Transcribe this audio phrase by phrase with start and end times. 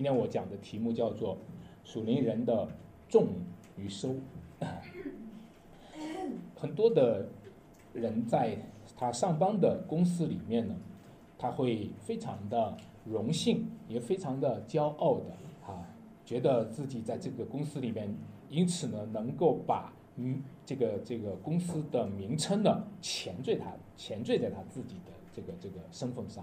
[0.00, 1.36] 今天我讲的题目叫做
[1.84, 2.66] “属灵人的
[3.06, 3.26] 种
[3.76, 4.16] 与收”。
[6.56, 7.28] 很多的
[7.92, 8.56] 人在
[8.96, 10.74] 他上班的公司里面呢，
[11.38, 12.74] 他会非常的
[13.04, 15.86] 荣幸，也非常的骄傲的啊，
[16.24, 18.08] 觉得自己在这个公司里面，
[18.48, 23.66] 因此呢，能够把嗯这个这个公司的名称呢前缀他
[23.98, 26.42] 前缀在他自己的这个这个身份上。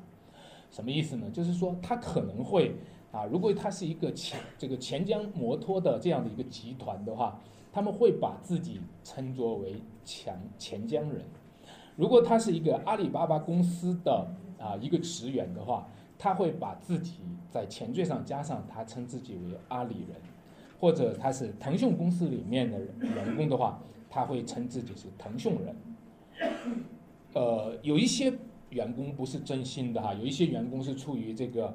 [0.69, 1.27] 什么意思呢？
[1.31, 2.75] 就是说他可能会
[3.17, 7.41] 啊，如果他是一个钱这个钱江摩托的这样的一个集团的话，
[7.73, 11.23] 他们会把自己称作为钱钱江人。
[11.95, 14.27] 如果他是一个阿里巴巴公司的
[14.59, 15.87] 啊一个职员的话，
[16.19, 17.13] 他会把自己
[17.49, 20.15] 在前缀上加上他称自己为阿里人，
[20.79, 23.81] 或者他是腾讯公司里面的员工的话，
[24.11, 25.75] 他会称自己是腾讯人。
[27.33, 28.31] 呃，有一些。
[28.69, 31.73] 员工不是真心的哈，有一些员工是出于这个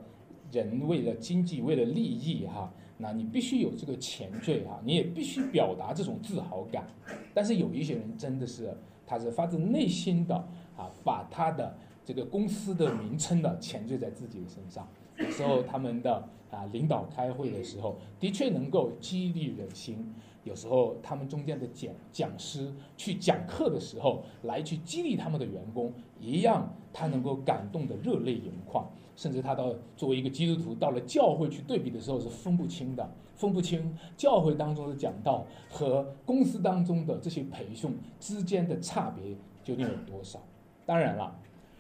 [0.52, 6.86] 人为了经济、为了利益哈，那你必须有这个前缀哈，你也必须表达这种自豪感。
[7.32, 8.76] 但是有一些人真的是，
[9.06, 10.36] 他是发自内心的
[10.76, 14.86] 啊，把他的这个公司的名称的前缀在自己的身上。
[15.18, 20.14] 有时候他们的啊领导开会的时候，的确能够激励人心。
[20.44, 28.90] 有时候他们中间的讲讲师去讲课的时候，来去激励他们的员工，一样他能够感动的热泪盈眶。
[29.14, 40.40] 甚至他到作为一个基督徒到了教会去对比的时候是分不清的，分不清教会当中的讲道和公司当中的这些培训之间的差别究竟有多少。
[40.84, 41.34] 当然了，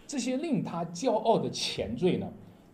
[0.06, 2.26] 这些令他骄傲的前缀呢，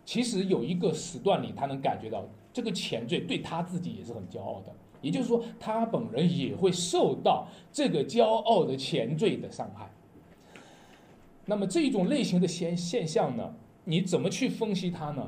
[0.05, 4.73] 其实有一个时段里他能感觉到这个前缀对他自己也是很骄傲的。
[5.01, 9.89] 也就是说，他本人也会受到这个骄傲的前缀的伤害。
[11.47, 13.55] 那么这一种类型的现现象呢，
[13.89, 15.27] 你怎么去分析他呢？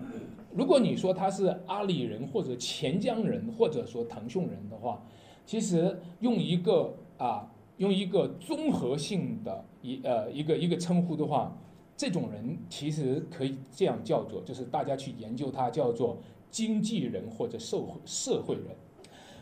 [0.52, 5.02] 如果你说他是阿里人或者钱江人或者说腾讯人的话，
[5.46, 11.56] 其实用一个啊，用一个综合性的一呃一个一个称呼的话，
[11.96, 16.18] 这种人其实可以这样叫做，就是大家去研究他叫做
[16.50, 18.66] 经纪人或者社会社会人。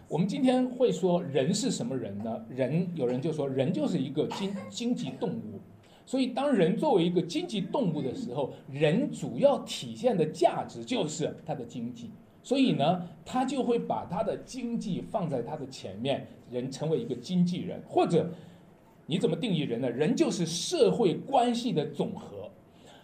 [0.09, 2.45] 我们今天会说人是什么人呢？
[2.49, 5.59] 人有人就说人就是一个经经济动物，
[6.09, 12.11] 所以当人作为一个经济动物的时候，人主要体现的价值就是他的经济，
[12.43, 18.27] 所以呢，他就会把他的经济放在他的前面，人成为一个经纪人，或者
[19.05, 19.91] 你怎么定义人呢？
[19.91, 22.51] 人就是社会关系的总和，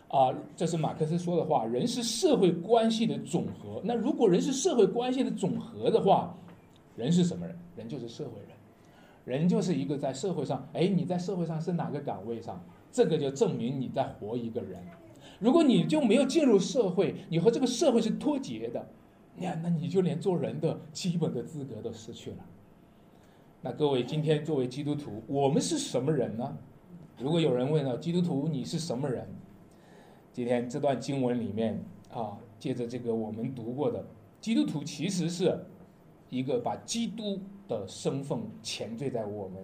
[0.08, 3.82] 啊，这是马克思说的话，人是社会关系的总和。
[3.84, 6.34] 那如果人是社会关系的总和的话，
[6.96, 7.54] 人是什么人？
[7.76, 12.64] 人就是社会人，人就是一个在社会上，哎，你在社会上是哪个岗位上？
[12.94, 14.80] 这个就证明你在活一个人。
[15.40, 18.86] 如果你就没有进入社会，你和这个社会是脱节的，
[19.36, 22.36] 那，那你就连做人的基本的资格都失去了。
[23.62, 26.56] 那各位，今天作为基督徒，我们是什么人呢？
[27.18, 29.26] 如果有人问了基督徒你是什么人？
[30.32, 34.06] 今天这段经文里面啊，借着这个我们读过的，
[34.40, 35.66] 基督徒其实是。
[36.30, 37.38] 一个把基督
[37.68, 39.62] 的身份前缀在我们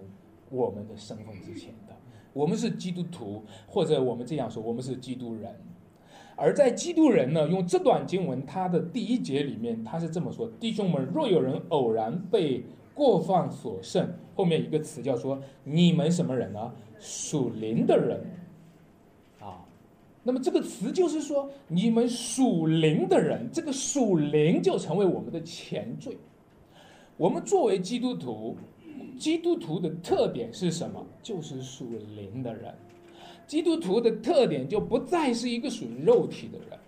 [0.49, 1.90] 我们的身份之前的，
[2.33, 5.55] 我们是基督徒，或者我们这样说，我们是基督人。
[6.35, 12.63] 而在基督人呢，用这段经文，它的第一节里面，他是这么说：弟兄们，若有人偶然被
[12.95, 16.71] 过犯所胜，后面一个词叫说，你们什么人呢？
[16.99, 18.21] 属灵的人
[19.39, 19.65] 啊。
[20.23, 26.17] 那么这个词就是说，你们属灵的人，这个属灵就成为我们的前缀。
[27.17, 28.57] 我们作为基督徒，
[29.11, 31.05] 基督徒的特点是什么？
[31.21, 32.73] 就是属灵的人。
[33.47, 36.79] 基督徒的特点就不再是一个属于肉体的人。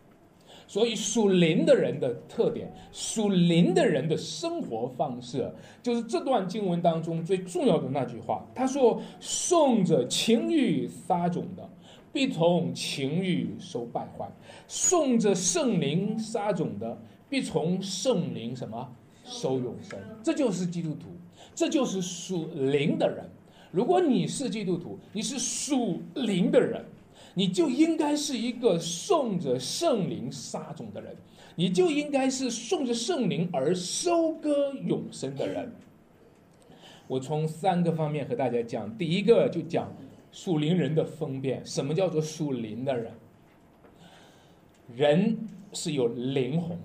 [0.66, 5.51] 所以属灵的人的特点，属灵的人的生活方式，
[5.83, 8.47] 就是这段经文当中最重要的那句话。
[8.56, 11.69] 他说：“送着情欲撒种的，
[12.13, 14.25] 必从情欲收败坏；
[14.67, 16.97] 送着圣灵撒种的，
[17.29, 18.89] 必从圣灵什么？”
[19.25, 21.07] 收永生，这就是基督徒，
[21.55, 23.29] 这就是属灵的人。
[23.71, 26.85] 如果你是基督徒，你是属灵的人，
[27.33, 31.15] 你就应该是一个送着圣灵撒种的人，
[31.55, 35.71] 你就应该是送着圣灵而收割永生的人。
[37.07, 39.91] 我从三个方面和大家讲，第一个就讲
[40.31, 43.11] 属灵人的分辨，什么叫做属灵的人？
[44.95, 45.38] 人
[45.73, 46.77] 是有灵魂。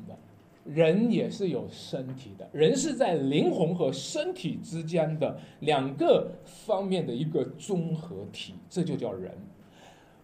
[0.74, 9.32] 人也是有身体的，人是在灵魂和身体之间的两个方面的一个综合体，这就叫人。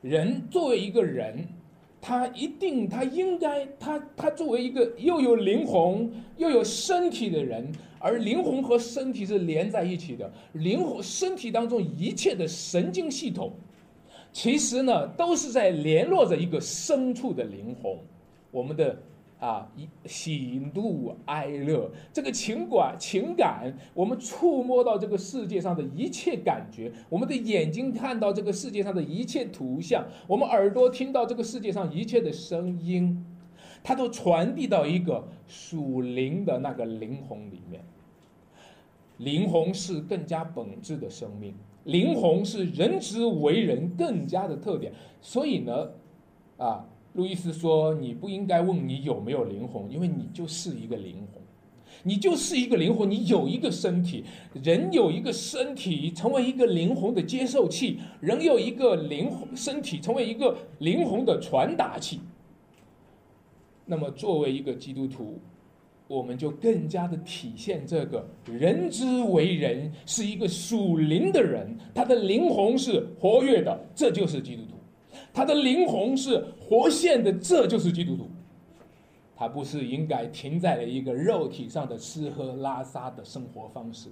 [0.02, 1.48] 人作为一个人，
[1.98, 7.66] 他一定，他应该，他他作为一个又有灵魂又有身体的人，
[7.98, 13.50] 而灵魂和身体是连在一起的，灵魂身体当中一切的神经系统，
[14.30, 17.96] 其实呢都是在联络着一个深处的灵魂，
[18.50, 18.94] 我们的。
[19.44, 19.70] 啊，
[20.06, 33.22] 喜怒哀乐，这个情感情感，我们触摸到这个世界上的一切感觉，我们的眼睛看到这个世界上的一切图像，我们耳朵听到这个世界上一切的声音，
[33.82, 37.84] 它都传递到一个属灵的那个灵魂里面。
[39.18, 41.52] 灵魂是更加本质的生命，
[41.84, 45.90] 灵魂是人之为人更加的特点，所以呢，
[46.56, 46.86] 啊。
[47.14, 51.40] 路易斯说：“你不应该问你有没有灵魂，因为你就是一个灵魂，
[52.02, 62.18] 你就是一个灵魂，你有一个身体，人有一个身体，成为一个灵魂的接受器；人有一个灵魂身体，成为一个灵魂的传达器。
[63.86, 65.38] 那么，作为一个基督徒，
[66.08, 74.73] 我们就更加的体现这个人之为人是一个属灵的人，他的灵魂是活跃的，这就是基督徒。”
[75.34, 78.30] 他的灵魂是活现的，这就是基督徒。
[79.36, 84.08] 他不是应该停在了一个肉体上的吃喝拉撒的生活方式，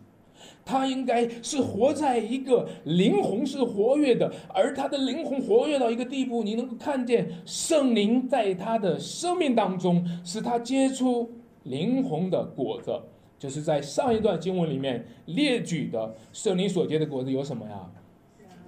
[0.65, 11.31] 他应该是活在一个灵魂是活跃的，而他的灵魂活跃到一个地步，你能够看见圣灵在他的生命当中，使他结出
[11.63, 13.01] 灵魂的果子。
[13.39, 17.91] 就是在上一段经文里面列举的圣灵所结的果子有什么呀？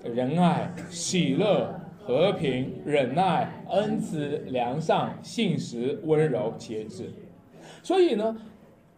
[0.04, 1.80] 仁爱、喜乐。
[2.06, 7.10] 和平、忍耐、恩慈、良善、信实、温柔、节制。
[7.82, 8.36] 所以呢，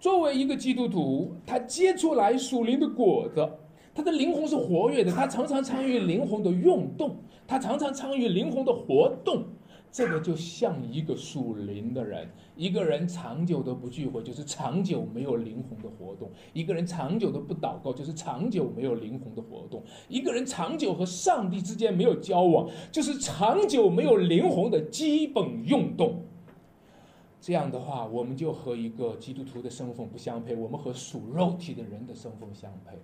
[0.01, 3.49] 作为一个基督徒，他结出来属灵的果子，
[3.95, 7.17] 他的灵魂是活跃的，他常常参与灵魂的运动，
[7.47, 9.45] 他常常参与灵魂的活动。
[9.97, 26.25] 这个就像一个属灵的人，一个人长久的不聚会，就是长久没有灵魂的活动；一个人长久的不祷告，就是长久没有灵魂的活动；一个人长久和上帝之间没有交往，就是长久没有灵魂的基本运动。
[27.41, 32.99] 这样的话，我们就和一个基督徒的身份不相配，我们和属肉体的人的身份相配。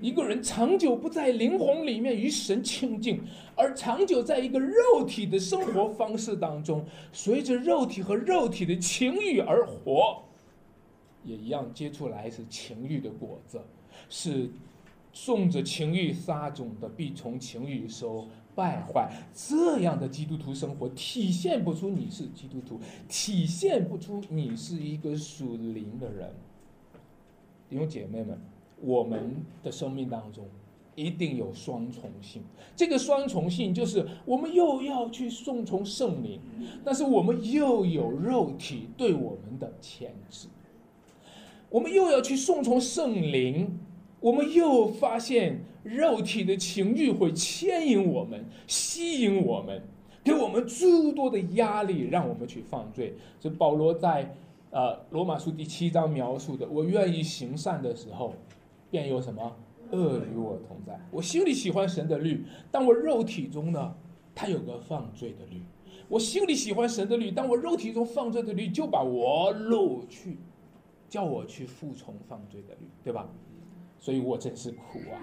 [0.00, 3.20] 一个人长久不在灵魂里面与神亲近，
[3.54, 10.22] 而长久在一个肉体的生活方式当中，随着肉体和肉体的情欲而活，
[11.24, 13.60] 也一样结出来是情欲的果子，
[14.08, 14.50] 是
[15.12, 19.10] 种着情欲撒种的，必从情欲收败坏。
[19.34, 26.32] 这样的基督徒生活体现不出你是基督徒，体现不出你是一个属灵的人。
[27.68, 28.40] 弟兄姐妹们。
[28.80, 30.44] 我们的生命当中
[30.96, 32.42] 一定有双重性，
[32.76, 36.40] 这个双重性就是我们又要去顺从圣灵，
[36.84, 40.48] 但是我们又有肉体对我们的牵制，
[41.70, 43.78] 我们又要去顺从圣灵，
[44.18, 49.82] 我们又发现肉体的情欲会牵引我们、吸引我们，
[50.22, 53.14] 给我们诸多的压力，让我们去犯罪。
[53.38, 54.34] 这保罗在
[54.70, 58.34] 呃罗马书第七章描述的：我愿意行善的时候。
[58.90, 59.56] 便有什么
[59.92, 61.00] 恶与我同在？
[61.10, 63.94] 我心里喜欢神的律，但我肉体中呢，
[64.34, 65.62] 他有个犯罪的律。
[66.08, 70.38] 我心里喜欢神的律，但我肉体中犯罪的律就把我掳去，
[71.08, 73.28] 叫我去服从犯罪的律，对吧？
[74.00, 75.22] 所以我真是苦啊！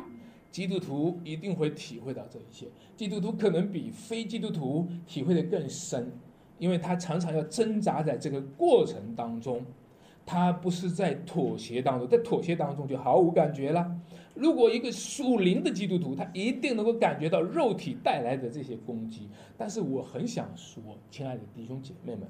[0.49, 6.09] 基督徒一定会体会到这一切，基督徒可能比非基督徒体会的更深，
[6.57, 9.65] 因为他常常要挣扎在这个过程当中。
[10.27, 13.89] 他不是在妥协当中，在妥协当中就毫无感觉了。
[14.35, 19.29] 如果一个属灵的基督徒，他一定能够感觉到肉体带来的这些攻击。
[19.57, 22.27] 但是我很想说，亲爱的弟兄姐妹们，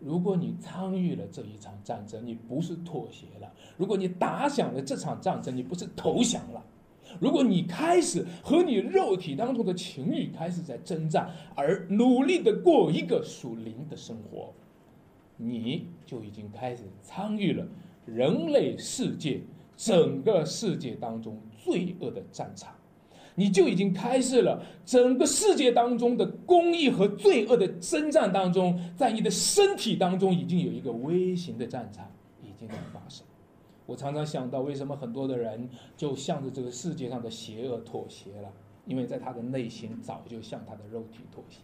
[0.00, 6.62] 如果你参与了这一场战争，你不是妥协了；如果你打响了这场战争，你不是投降了；
[7.20, 14.52] 如果你开始和你肉体当中的情欲开始在征战，而努力的过一个属灵的生活。
[15.38, 17.66] 你就已经开始参与了
[18.04, 19.40] 人类世界
[19.76, 22.74] 整个世界当中罪恶的战场，
[23.34, 32.10] 你就已经开始了整个世界当中的公益和罪恶的征战当中，在你的身体当中已经有一个微型的战场
[32.42, 33.24] 已经在发生。
[33.86, 38.52] 我常常想到，为什么很多的人就向着这个世界上的邪恶妥协了？
[38.86, 41.60] 因为在他的内心早就向他的肉体妥协。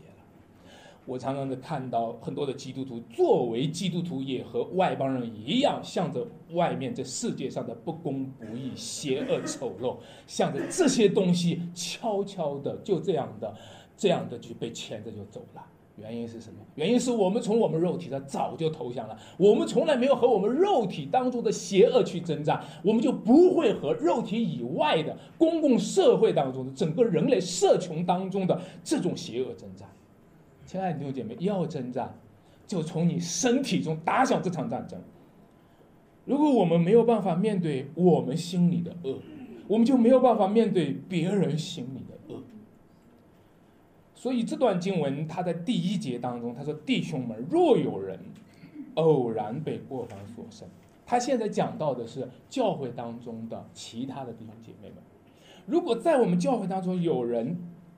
[1.07, 9.97] 我常常的看到很多的基督徒，作为基督徒也和外邦人一样，向着外面这世界上的不公不义、邪恶丑陋，
[10.27, 13.55] 向着这些东西悄悄的就这样的、
[13.97, 15.63] 这样的就被牵着就走了。
[15.97, 16.57] 原因是什么？
[16.75, 29.89] 原因是我们从我们肉体上早就投降了，我们从来没有和我们肉体当中的邪恶去征战，我们就不会和肉体以外的公共社会当中的整个人类社群当中的这种邪恶征战。
[30.75, 32.13] 亲爱的弟兄姐妹，要征战，
[32.67, 35.01] 就从你身体中打响这场战争。
[36.25, 39.21] 如果我们没有办法面对我们心里的恶，
[39.69, 42.43] 我们就没有办法面对别人心里的恶。
[44.17, 48.19] 所以这段经文，他在第一节当中，他说：“弟兄们，若有人
[48.95, 50.67] 偶然被过犯所胜，
[51.07, 54.99] 他现在讲到的是教会当中的其他的弟兄姐妹们。
[55.67, 57.57] 如果在我们教会当中有人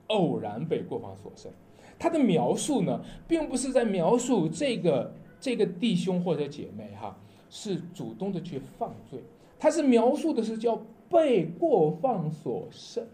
[0.09, 1.51] 偶然被过犯所胜，
[1.99, 7.17] 他的描述呢，并不是在描述这个这个弟兄或者姐妹哈，
[7.49, 9.19] 是主动的去犯罪，
[9.59, 13.05] 他是描述的是叫被过犯所胜，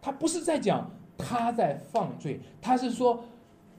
[0.00, 0.90] 他不是在讲。”
[1.22, 3.22] 他在犯罪，他是说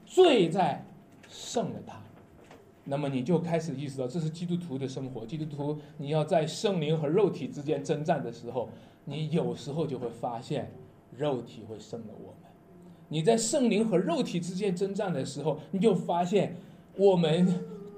[0.06, 0.86] 罪在
[1.28, 2.00] 胜了他，
[2.84, 5.26] 那么你就开始意识到这是基督徒的生活。
[5.26, 8.68] 基督徒你要在圣灵和肉体之间征战的时候，
[9.06, 10.70] 你有时候就会发现
[11.10, 12.51] 肉体会胜了我们。
[13.12, 16.56] 你在圣灵和肉体之间征战的时候，你就发现
[16.96, 17.46] 我们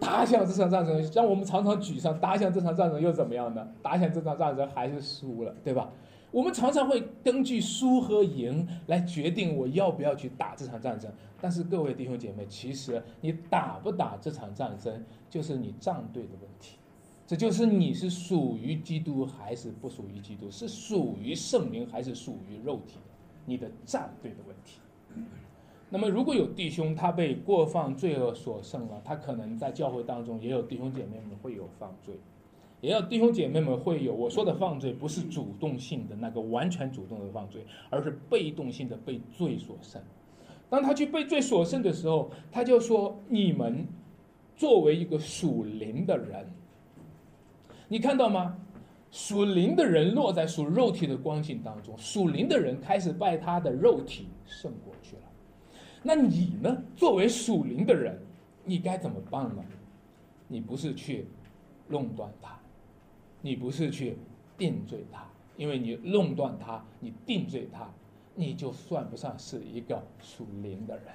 [0.00, 2.18] 打响这场战争，让我们常常沮丧。
[2.18, 3.64] 打响这场战争又怎么样呢？
[3.80, 5.88] 打响这场战争还是输了，对吧？
[6.32, 11.08] 我们常常会根据输和赢来决定我要不要去打这场战争。
[11.40, 16.76] 但是各位弟兄姐妹，其实你打不打这场战争，就是你站队的问题。
[17.24, 23.14] 这就是你是属于基督还是不属于基督，是属于圣灵还是属于肉体的，
[23.46, 24.80] 你的站队的问题。
[25.90, 32.14] 那么如果有弟兄他被过犯罪恶所胜了，他可能在教会当中也有弟兄姐妹们会有犯罪。
[32.80, 40.02] 也有弟兄姐妹们会有我说的犯罪，不是主动性的那个完全主动的犯罪，而是被动性的被罪所胜。
[40.68, 43.86] 当他去被罪所胜的时候，他就说：“你们
[44.56, 46.46] 作为一个属灵的人，
[47.88, 48.56] 你看到吗？
[49.10, 54.93] 属灵的人落在属肉体的光景当中，属灵的人开始拜他的肉体胜过。
[56.04, 56.82] 那你呢？
[56.94, 58.16] 作为属灵的人，
[58.64, 59.64] 你该怎么办呢？
[60.46, 61.26] 你不是去
[61.88, 62.56] 弄断他。”
[63.46, 64.16] 你不是去
[64.56, 65.22] 定罪他，
[65.58, 67.92] 因为你弄断他，你定罪他，
[68.34, 71.08] 你就算不上是一个属灵的人，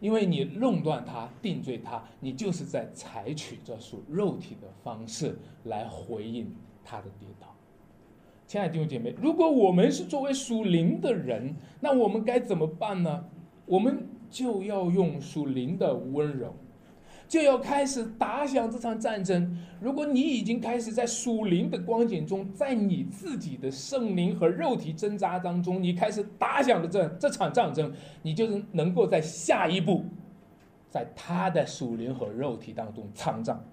[0.00, 6.50] 因为你弄断他，定罪他，你就是在采取着属肉体的方式来回应
[6.82, 7.54] 他的跌倒。
[8.46, 13.26] 亲爱的弟兄姐妹，如果我们是作为属灵的人，那我们该怎么办呢？
[13.70, 16.52] 我们就要用属灵的温柔。
[17.28, 19.56] 就要开始打响这场战争。
[19.80, 30.04] 如果你已经开始在属灵的光景中，在你自己的圣灵和肉体挣扎当中，你开始打响了这这场战争，你就是能够在下一步，
[30.88, 33.64] 在他的属灵和肉体当中参战。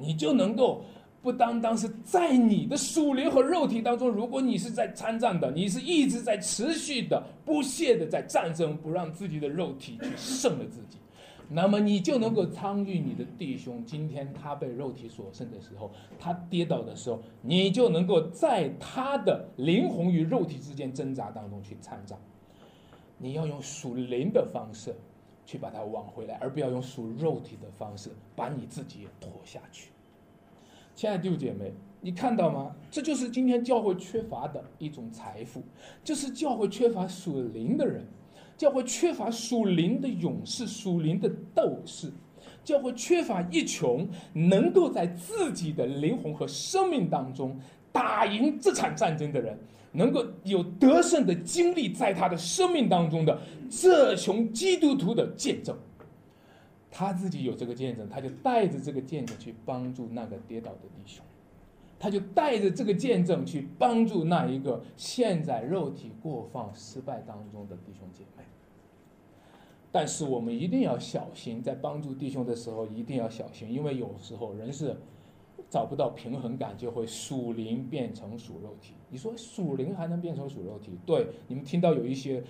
[0.00, 0.84] 你就能够
[1.24, 10.98] 不单单是在你的属灵和肉体当中，如果你是在参战的，你是一直在持续的不懈的在战争，不让自己的肉体去胜了自己。
[11.48, 22.18] 那么你就能够参与你的弟兄，今天他被肉体所胜的时候，他跌倒的时候，你就能够在他的灵魂与肉体之间挣扎当中去参战。
[23.16, 24.94] 你要用属灵的方式
[25.46, 29.88] 去把它挽回来，而不要用属肉体的方式把你自己也拖下去。
[30.94, 32.70] 亲爱的弟兄姐妹，你看到吗？
[32.88, 35.60] 这就是今天教会缺乏的一种财富，
[36.04, 38.06] 就是教会缺乏属灵的人。
[38.56, 42.12] 教会缺乏属灵的勇士、属灵的斗士，
[42.62, 47.58] 教会缺乏一群能够在自己的灵魂和生命当中
[47.90, 49.58] 打赢这场战争的人，
[49.90, 53.36] 能够有得胜的经历在他的生命当中的
[53.68, 55.76] 这群基督徒的见证。
[56.96, 61.24] 他自己有这个见证，他就带着这个见证去帮助那个跌倒的弟兄。
[61.98, 68.44] 他就带着这个见证去帮助那一个陷在肉体过放失败当中的弟兄姐妹。
[69.90, 74.96] 但是我们一定要小心，在帮助弟兄的时候一定要小心，因为有时候人是
[75.68, 78.94] 找不到平衡感，就会属灵变成属肉体。
[79.08, 80.92] 你说属灵还能变成属肉体？
[81.04, 82.44] 对，你们听到有一些，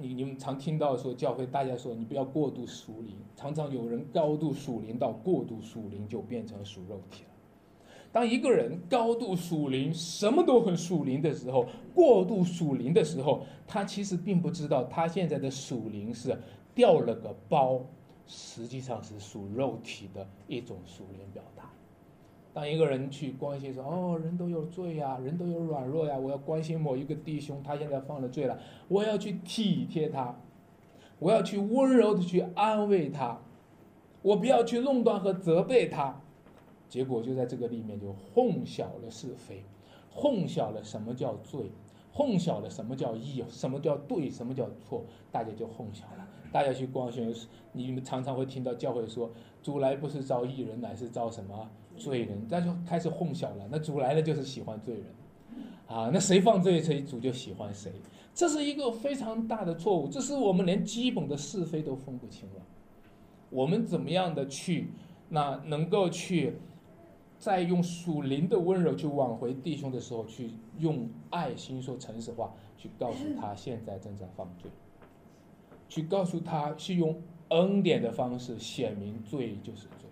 [0.00, 7.30] 你你们常听到说教会大家说你不要过度属灵，常常有人高度属灵到过度属灵就变成属肉体了。
[8.12, 16.40] 当一个人高度属灵，什么都很属灵的时候，过度属灵的时候，他其实并不知道他现在的属灵是
[16.74, 17.84] 掉了个包，
[18.26, 21.70] 实际上是属肉体的一种属灵表达。
[22.52, 30.36] 当一个人去关心说：“哦，人都有罪呀，人都有软弱呀，我要关心某一个弟兄，他现在犯了罪了，我要去体贴他。”
[31.20, 33.40] 我要去温柔的去安慰他，
[34.22, 36.20] 我不要去弄断和责备他。
[36.88, 39.64] 结果就在这个里面就混淆了是非，
[40.14, 41.72] 混淆了什么叫罪，
[42.12, 45.02] 混淆了什么叫义，什么叫对，什么叫错，
[45.32, 46.24] 大家就混淆了。
[46.52, 47.34] 大家去光学，
[47.72, 49.28] 你们常常会听到教会说，
[49.60, 53.68] 主来不是招义人，乃是招什么罪人，那就开始混淆了。
[53.70, 55.04] 那主来了就是喜欢罪人，
[55.86, 57.92] 啊，那谁犯罪谁主就喜欢谁，
[58.32, 62.62] 这是一个非常大的错误，这是我们连基本的是非都分不清了。
[63.50, 64.92] 我们怎么样的去，
[65.28, 66.56] 那能够去。
[67.40, 74.68] 在用属灵的温柔去挽回弟兄的时候，去用爱心说诚实话，去告诉他现在正在犯罪，
[75.88, 80.07] 去告诉他是用恩典的方式显明罪就是罪。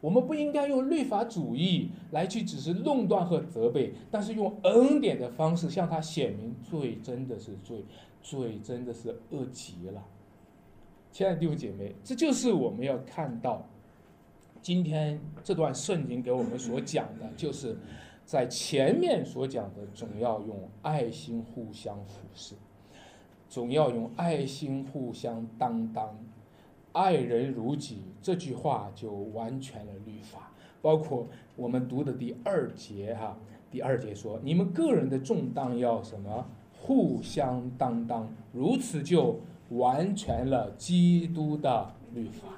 [0.00, 7.84] 我们不应该用律法主义来去只是论断和责备，但是用恩典的方式向他显明罪真的是罪，
[8.22, 10.02] 罪真的是恶极了。
[11.12, 13.66] 亲爱的弟兄姐妹，这就是我们要看到。
[14.62, 17.76] 今天这段圣经给我们所讲的，就是
[18.26, 22.54] 在前面所讲的，总要用爱心互相服侍，
[23.48, 26.14] 总要用爱心互相担当，
[26.92, 30.52] 爱人如己这句话就完全了律法。
[30.82, 33.36] 包括我们读的第二节哈，
[33.70, 36.46] 第二节说，你们个人的重担要什么？
[36.82, 42.48] 互相担当，如此就完全了基督的律法。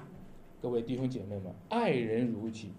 [0.61, 2.71] 各位弟兄姐妹们，爱人如己，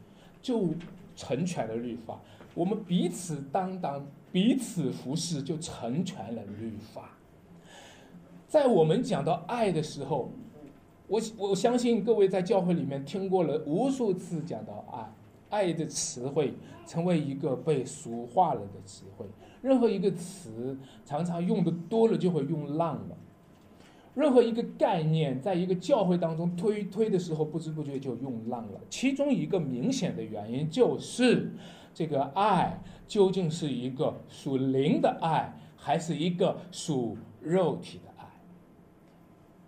[0.41, 0.69] 就
[1.17, 2.17] 成全了律法。
[2.55, 7.10] 我们彼此担当，彼此服侍，就成全了律法。
[8.48, 10.31] 在我们讲到爱的时候，
[11.13, 15.13] 我我相信各位在教会里面听过了无数次讲到爱，
[15.67, 16.55] 爱的词汇
[16.88, 19.27] 成为一个被俗化了的词汇。
[19.62, 23.17] 任何一个词，常常用的多了就会用烂了。
[24.15, 28.82] 任何一个概念，在一个教会当中推推的时候，不知不觉就用烂了。
[28.89, 31.51] 其中一个明显的原因就是，
[31.93, 38.13] 这个爱究竟是一个属灵的爱，还是一个属肉体的？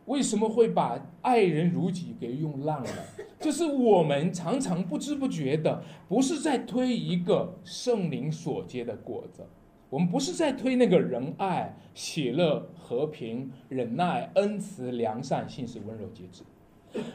[0.05, 2.89] 为什么会把爱人如己给用烂了？
[3.39, 9.45] 就是我们常常不知不觉的，不是在推一个圣灵所结的果子。
[9.89, 16.43] 我们不是在推那个仁爱、喜乐、和平、忍耐、恩慈、良善、信实、温柔、节制。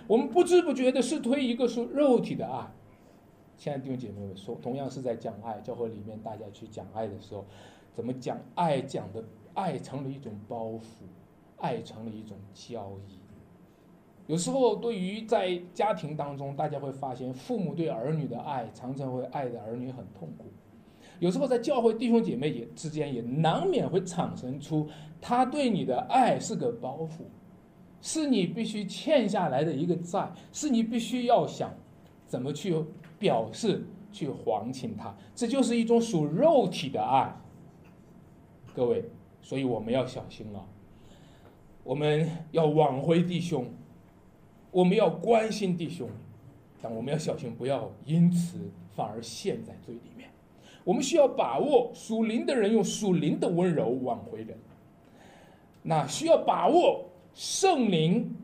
[0.07, 2.71] 我们不知不觉的是推一个是肉体的爱。
[3.57, 7.45] 亲爱的弟兄姐妹们，说同样是在讲爱，教会里面大家去讲爱的时候，
[7.93, 8.81] 怎么讲爱？
[8.81, 9.23] 讲的
[9.53, 11.03] 爱成了一种包袱，
[11.61, 13.19] 爱成了一种交易。
[14.27, 20.47] 有时候对于在家庭当中，大家会发现父母对儿女的爱，常常会爱的儿女很痛苦。
[21.19, 24.89] 有时候在教会弟兄姐妹也之间也难免会产生出
[25.21, 27.25] 他对你的爱是个包袱，
[28.01, 31.71] 是你必须欠下来的一个债，是你必须要想
[32.27, 32.75] 怎么去
[33.19, 37.37] 表示去还清他，这就是一种属肉体的爱。
[38.75, 39.05] 各位，
[39.43, 40.65] 所以我们要小心了，
[41.91, 43.67] 我们要挽回弟兄，
[44.71, 46.09] 我们要关心弟兄，
[46.81, 50.31] 但我们要小心，不要因此反而陷在罪里面。
[50.85, 54.57] 我们需要把握属灵的人用属灵的温柔挽回人，
[55.83, 58.37] 那需要把握圣灵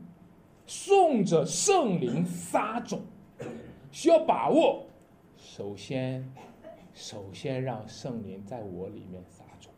[0.65, 2.99] 送着圣灵撒种，
[3.93, 4.85] 需要把握，
[5.37, 6.29] 首先，
[6.93, 9.71] 首先让圣灵在我里面撒种，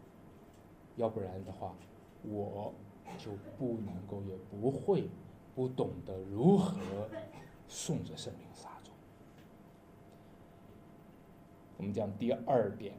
[0.96, 1.72] 要不然的话，
[2.24, 2.74] 我
[3.18, 5.10] 就不能够也不会
[5.56, 6.78] 不懂得如何
[7.68, 8.70] 顺着圣灵撒。
[11.78, 12.94] 我们讲第二点，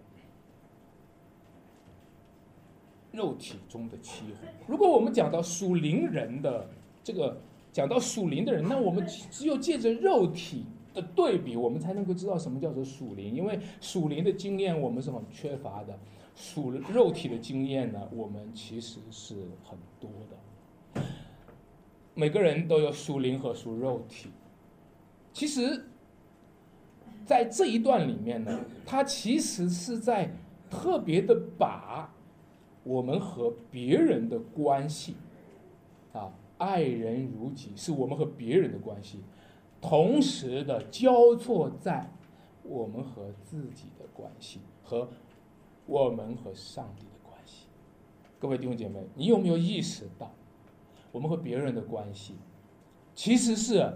[3.13, 4.49] 肉体中的欺哄。
[4.67, 6.67] 如果我们讲到属灵人的
[7.05, 7.39] 这个，
[7.71, 13.35] 讲到属灵的人，那我们只有借着肉体的对比，我们才能够知道什么叫做属灵。
[13.35, 15.99] 因为属灵的经验我们是很缺乏的，
[16.41, 21.03] 属肉体的经验呢，我们其实是很多的。
[22.15, 24.31] 每个人都有属灵和属肉体，
[25.33, 25.85] 其实。
[27.27, 30.35] 在这一段里面呢，他其实是在
[30.69, 32.13] 特别的把
[32.83, 35.15] 我们和别人的关系，
[36.13, 39.21] 啊，爱人如己，是我们和别人的关系，
[39.81, 42.11] 同时的交错在
[42.65, 45.09] 我们和自己的关系和
[45.91, 47.67] 我们和上帝的关系。
[48.39, 50.31] 各位弟兄姐妹，你有没有意识到，
[51.11, 52.35] 我们和别人的关系
[53.13, 53.93] 其实是？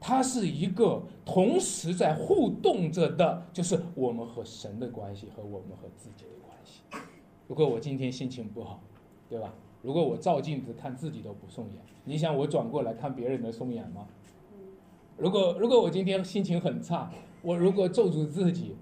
[0.00, 6.82] 它是一个同时在互动着的，就是我们和神的关系和我们和自己的关系。
[7.46, 8.80] 如果我今天心情不好，
[9.30, 9.54] 对吧？
[9.80, 14.08] 如果我照镜子看自己都不顺眼，你想我转过来看别人能顺眼吗？
[15.16, 17.08] 如果如果我今天心情很差，
[17.40, 18.74] 我如果咒诅自己，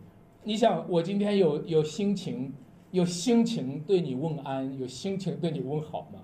[0.42, 2.52] 你想我今天有有心情
[2.92, 6.20] 有心情对你问安，有心情对你问好吗？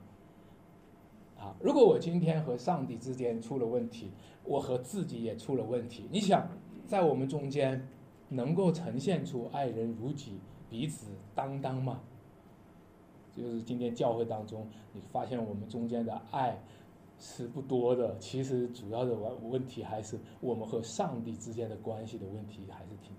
[1.39, 4.11] 啊，如果我今天和上帝之间出了问题，
[4.43, 6.49] 我和自己也出了问题，你想
[6.87, 7.87] 在我们中间
[8.31, 12.01] 能够呈现出爱人如己、彼此担当吗？
[13.37, 16.59] 就是今天教会当中，你发现我们中间的爱。
[17.19, 23.16] 是不多的，其实主要的问问题还是我们和上帝之间的关系的问题还是挺，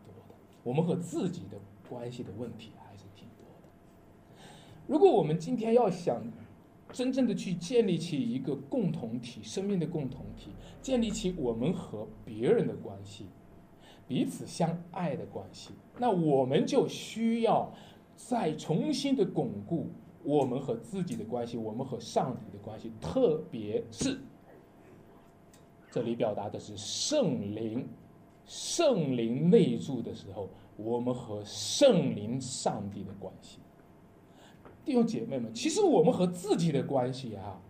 [0.68, 1.58] 我们和自己的
[1.90, 4.44] 关系的问题还是挺多的。
[4.86, 6.22] 如果我们今天要想
[6.92, 10.52] 真正的去建立起一个共同体，生命的共同体，
[10.82, 13.28] 建立起我们和别人的关系，
[14.10, 17.74] 彼此相爱的关系，那我们就需要
[18.18, 19.88] 再重新的巩固。
[20.22, 24.20] 我们和自己的关系，我们和上帝的关系，特别是
[25.90, 27.88] 这里表达的是圣灵，
[28.48, 33.60] 圣灵内住的时候，我们和圣灵、上帝的关系。
[34.84, 37.62] 弟兄姐妹们，其实我们和自己的关系啊，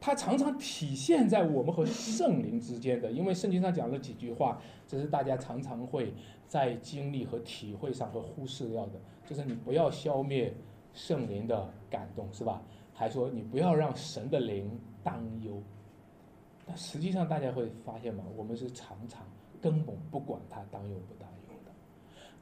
[0.00, 3.10] 它常常体现在我们和圣灵之间的。
[3.10, 6.14] 因为圣经上讲了几句话，这是大家常常会
[6.46, 8.92] 在经历和体会上会忽视掉的，
[9.26, 10.54] 就是你不要消灭。
[10.92, 12.62] 圣灵的感动是吧？
[12.92, 14.70] 还说你不要让神的灵
[15.02, 15.60] 担忧。
[16.64, 19.26] 但实际上大家会发现嘛，我们是常常
[19.64, 21.72] 根本不管他担忧不担忧的。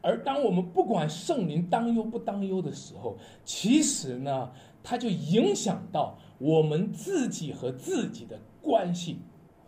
[0.00, 4.50] 而当我们不管圣灵担忧不担忧的时候，其实呢，
[4.82, 9.20] 它就影响到我们自己和自己的关系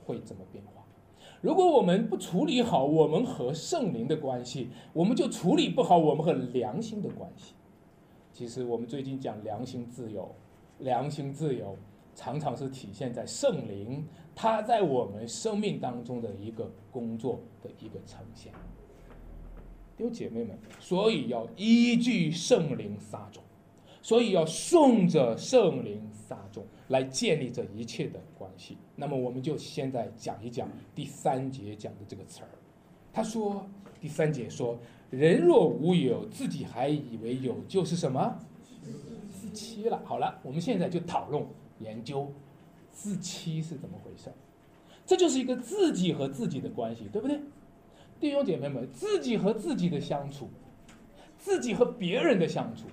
[0.05, 0.83] 会怎么变化。
[1.40, 7.55] 如果我们不处理好我们和圣灵的关系，我们就处理不好我们和良心的关系。
[8.33, 10.35] 其实我们最近讲良心自由，
[10.81, 11.77] 良心自由
[12.17, 18.53] 常常是体现在圣灵他在我们生命当中的一个工作的一个呈现。
[19.97, 23.42] 弟兄姐妹们，所以要依据圣灵撒种，
[24.03, 28.77] 所以要顺着圣灵撒种来建立这一切的关系。
[28.97, 32.49] 那么我们就现在讲一讲第三节讲的这个词儿。
[33.12, 33.66] 他说
[34.01, 34.79] 第三节说。
[35.11, 38.37] 人若无有，自己还以为有，就是什么
[39.31, 40.03] 自欺了。
[40.05, 41.47] 好了，我们现在就讨论
[41.79, 42.33] 研究
[42.94, 44.33] 自欺是怎么回事。
[45.04, 47.38] 这就是一个自己和自己的关系，对不对？
[48.18, 50.48] 弟兄姐妹们，自己和自己的相处，
[51.37, 52.87] 自己和别人的相处，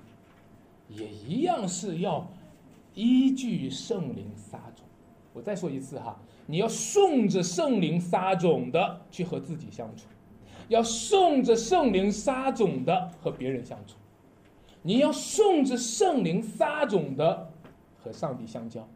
[0.90, 2.30] 也一样是要
[2.94, 4.86] 依据圣灵撒种。
[5.32, 10.06] 我再说一次哈，你要顺着圣灵撒种的去和自己相处。
[10.68, 13.96] 要顺着圣灵撒种的和别人相处，
[14.82, 17.52] 你要顺着圣灵撒种的
[18.02, 18.88] 和上帝相交，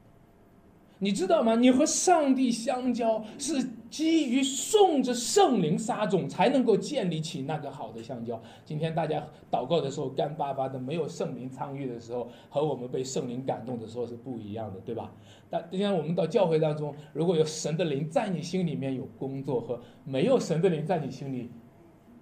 [0.99, 1.55] 你知道吗？
[1.55, 8.41] 你和上帝相交是基于送着圣灵撒种才能够建立起那个好的相交。
[8.63, 15.12] 今天大家祷告的时候干巴巴的，没有圣灵参与的时候，和我们被圣灵感动的时候是不一样的，对吧？
[15.49, 21.49] 但今天我们到教会当中，如果有神的灵在你心里面有工作，和没有神的灵在你心里。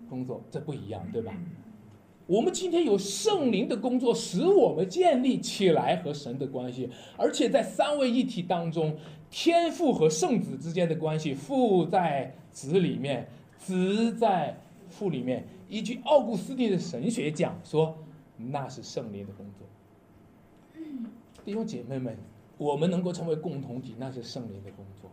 [0.10, 1.34] 工作这不一样，对吧？
[2.26, 8.96] 我们今天有圣灵的工作，使我们建立起来和神的关系，而且在三位一体当中，
[9.30, 14.58] 天父和圣子之间的关系，父在子里面，子在
[14.90, 15.46] 父里面。
[15.70, 17.98] 依据奥古斯丁的神学讲说，
[18.38, 19.68] 那是圣灵的工作。
[21.44, 22.18] 弟兄姐妹们，
[22.58, 25.12] 我们能够成为共同体，那是圣灵的工作。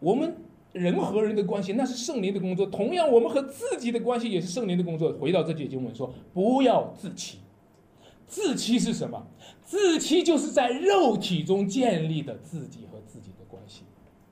[0.00, 0.34] 我们。
[0.78, 2.66] 人和人的关系，那是圣灵的工作。
[2.66, 5.12] 同样，我们和自己的关系也是圣灵的工作。
[5.14, 7.38] 回到这节经文说，不要自欺。
[8.26, 9.26] 自欺是什么？
[9.64, 13.84] 自欺就是在肉体中建立的自己和自己的关系。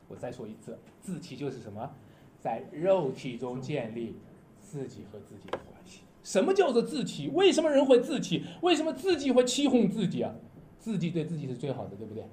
[0.08, 1.90] 我再说一次，自欺就是什么？
[2.38, 4.14] 在肉体中建立
[4.60, 6.00] 自己和自己的关系。
[6.22, 7.28] 什么叫做自欺？
[7.28, 8.44] 为什么人会自欺？
[8.60, 10.34] 为什么自己会欺哄自己啊？
[10.78, 12.24] 自己对自己是最好的，对不对？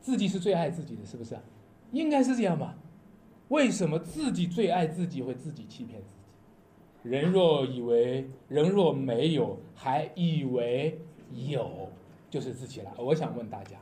[0.00, 1.36] 自己是最爱自己的，是不是？
[1.92, 2.76] 应该是这样吧？
[3.48, 6.08] 为什么自己最爱自己会自己欺骗自
[7.08, 7.08] 己？
[7.08, 11.00] 人若以为人若没有，还以为
[11.32, 11.88] 有，
[12.28, 12.92] 就是自己了。
[12.98, 13.76] 我想问大家：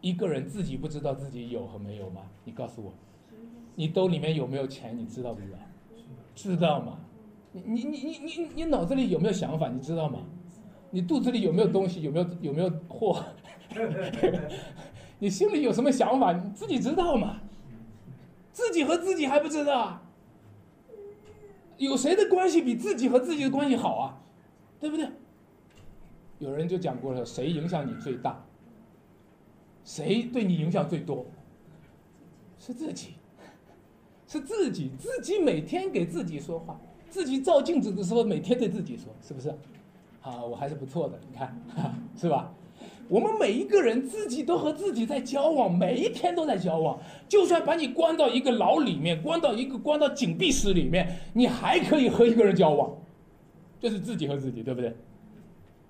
[0.00, 2.22] 一个人自己不知道自己有和没有吗？
[2.44, 2.92] 你告诉我，
[3.74, 4.96] 你兜里面有没有钱？
[4.98, 5.58] 你知道不知道？
[6.34, 6.98] 知道吗？
[7.52, 9.68] 你你你你你你脑子里有没有想法？
[9.68, 10.18] 你知道吗？
[10.90, 12.02] 你肚子里有没有东西？
[12.02, 13.24] 有没有有没有货？
[15.18, 16.32] 你心里有什么想法？
[16.32, 17.40] 你自己知道吗？
[18.54, 20.02] 自己和自己还不知道啊，
[21.76, 24.16] 有谁的关系比自己和自己的关系好啊？
[24.80, 25.06] 对不对？
[26.38, 28.42] 有人就讲过了，谁影响你最大？
[29.84, 31.26] 谁对你影响最多？
[32.58, 33.14] 是自己，
[34.28, 39.50] 是自己，自己每天给自己说话，自己照镜子的时候每天对自己说，是不是？
[40.22, 41.60] 啊，我还是不错的，你看，
[42.16, 42.54] 是吧？
[43.08, 46.98] 我们每一个人自己都和自己在交往，每一天都在交往。
[47.28, 52.90] 就算把你关到一个牢里面，关到一个关到紧闭室里面，你还可以和一个人交往，
[53.78, 54.94] 这是自己和自己，对不对？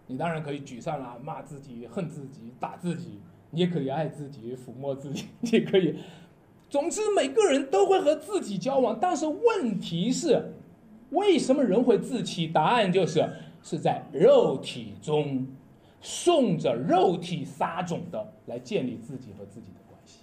[0.07, 5.97] 你当然可以沮丧啦，骂自己、恨自己、打自己，你也可以爱自己、抚摸自己，你也可以。
[6.69, 10.53] 总之，每个人都会和自己交往，但是问题是，
[11.11, 12.49] 为什么人会自欺？
[12.49, 13.25] 答案就是
[13.63, 15.47] 是在肉体中。
[16.05, 20.19] 送着肉体撒种的来建立自己和自己的关系，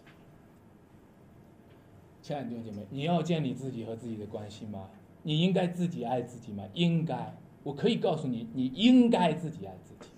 [2.22, 4.88] 亲爱的弟兄姐妹，你要建立自己和自己的关系吗？
[5.24, 6.63] 你应该自己爱自己吗？
[6.76, 10.12] 应该，我可以告诉你，你应该自己爱自己，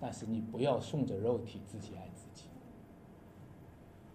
[0.00, 2.48] 但是你不要送着肉体自己爱自己，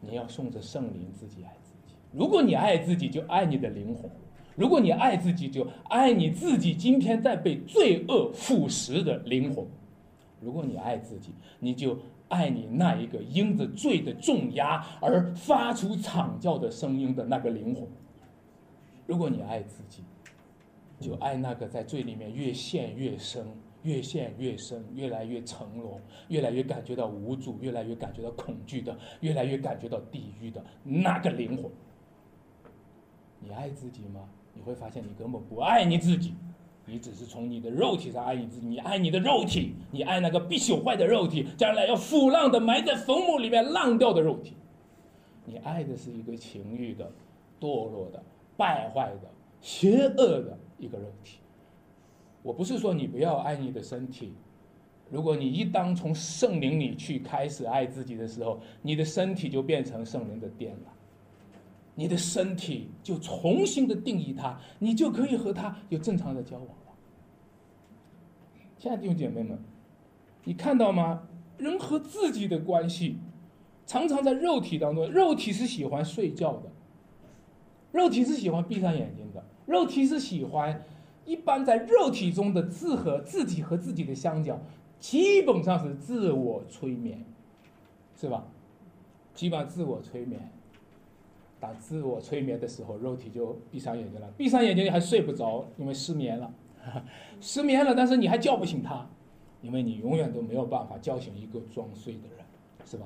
[0.01, 1.95] 你要送着圣灵自己爱自己。
[2.11, 4.09] 如果你爱自己，就爱你的灵魂；
[4.57, 9.65] 如果你爱自己，就爱你自己今天在被罪恶腐蚀的灵魂。
[10.41, 11.97] 如果你爱自己，你就
[12.27, 17.87] 爱你那一个因着罪的重压而发出惨叫的声音的那个灵魂。
[19.07, 20.03] 如果你爱自己，
[20.99, 23.45] 就爱那个在罪里面越陷越深、
[23.83, 31.71] 越陷越深、越来越沉沦、越来越感觉到无助、越来越感觉到恐惧的、越来越感觉到地狱的那个灵魂。
[33.39, 34.29] 你爱自己吗？
[34.53, 36.33] 你会发现你根本不爱你自己。
[36.89, 44.53] 你只是从你的肉体上爱你自己，你爱你的肉体，你爱那个必朽坏的肉体，将来要腐烂的埋在坟墓里面烂掉的肉体。
[45.45, 47.11] 你爱的是一个情欲的、
[47.59, 48.21] 堕落的、
[48.57, 49.29] 败坏的、
[49.61, 51.37] 邪恶的一个肉体。
[52.41, 54.33] 我不是说你不要爱你的身体，
[55.11, 60.93] 如果你一当从圣灵里去开始爱自己的时候，你的身体就变成圣灵的殿了。
[61.99, 66.95] 你的身体就重新的定义它，你就可以和它有正常的交往了。
[68.77, 69.59] 亲爱的弟兄姐妹们，
[70.45, 71.27] 你看到吗？
[71.57, 73.17] 人和自己的关系，
[73.85, 75.11] 常常在肉体当中。
[75.11, 76.71] 肉体是喜欢睡觉的，
[77.91, 80.85] 肉体是喜欢闭上眼睛的，肉体是喜欢
[81.25, 84.57] 一般在肉体中的自和自己和自己的相交，
[85.01, 87.25] 基本上是自我催眠，
[88.15, 88.47] 是吧？
[89.33, 90.49] 基本上自我催眠。
[91.59, 94.31] 打自我催眠的时候，肉体就闭上眼睛了。
[94.37, 96.53] 闭上眼睛你还睡不着，因为失眠了，
[97.41, 97.93] 失眠了。
[97.93, 99.09] 但是你还叫不醒他，
[99.61, 102.45] 因为你永远都没有办法叫醒一个装睡的人，
[102.85, 103.05] 是吧？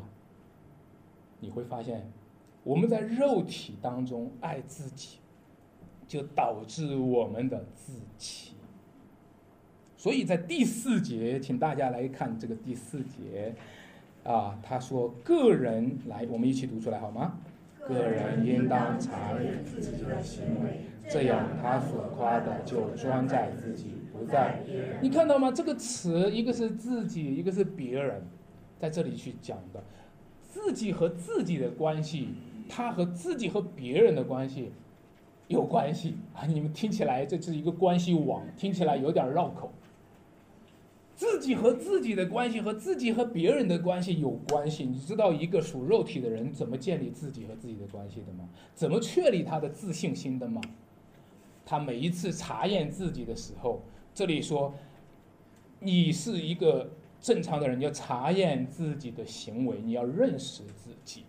[1.40, 2.10] 你会发现，
[2.64, 5.18] 我们在肉体当中爱自己，
[6.08, 8.54] 就导致我们的自欺。
[9.98, 13.56] 所以在第四节，请大家来看这个第四节，
[14.24, 17.40] 啊，他说：“个人来，我们一起读出来好吗？”
[17.88, 24.98] 个人应当查验自己的行为，这样他所夸的就专在自己，不在别人。
[25.02, 25.52] 你看到吗？
[25.52, 28.22] 这个词，一个是自己，一个是别人，
[28.80, 29.84] 在这里去讲的，
[30.42, 32.30] 自己和自己的关系，
[32.70, 34.72] 他和自己和别人的关系
[35.48, 36.46] 有关系啊！
[36.48, 39.72] 你们听起来这是一个关系网，听起来有点绕口。
[41.24, 44.84] 自己和自己的关系和自己和别人的关系有关系。
[44.84, 48.50] 你知道一个属肉体的人怎么建立自己和自己的关系的吗？
[48.76, 50.60] 怎么确立他的自信心的吗？
[51.66, 53.82] 他每一次查验自己的时候，
[54.14, 54.74] 这里说，
[55.80, 61.24] 你是一个正常的人，要查验自己的行为，你要认识自己，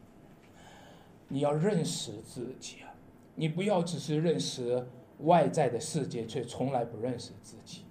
[1.28, 2.92] 你要认识自己啊！
[3.36, 4.88] 你不要只是认识
[5.20, 7.82] 外在的世界，却从来不认识自己。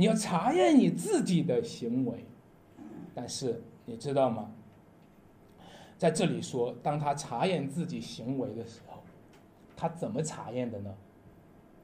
[0.00, 2.24] 你要查验你自己的行为，
[3.14, 4.50] 但是你知道吗？
[5.98, 9.02] 在这里说，当他查验自己行为的时候，
[9.76, 10.90] 他怎么查验的呢？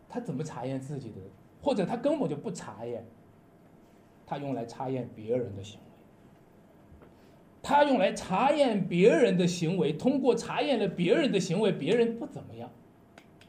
[0.09, 1.16] 他怎么查验自己的？
[1.61, 3.05] 或者他根本就不查验，
[4.24, 6.88] 他用来查验别人的行为。
[7.62, 12.70] 他用来查验别人的行为，通过查验了别人的行为，别人不怎么样，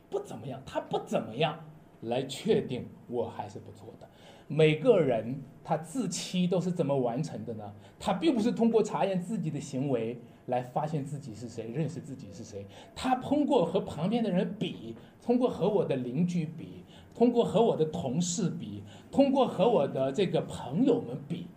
[0.09, 1.57] 不怎么样，他不怎么样，
[2.01, 4.09] 来确定我还是不错的。
[4.47, 7.73] 每个人他自欺都是怎么完成的呢？
[7.99, 12.65] 他并不是通过查验自己的行为来发现自己是谁、认识自己是谁。
[12.95, 16.83] 他通过和旁边的人比，通过和我的邻居比，
[17.13, 18.81] 通过和我的同事比，
[19.11, 21.47] 通过和我的这个朋友们比，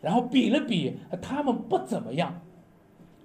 [0.00, 2.40] 然后比了比，他们不怎么样，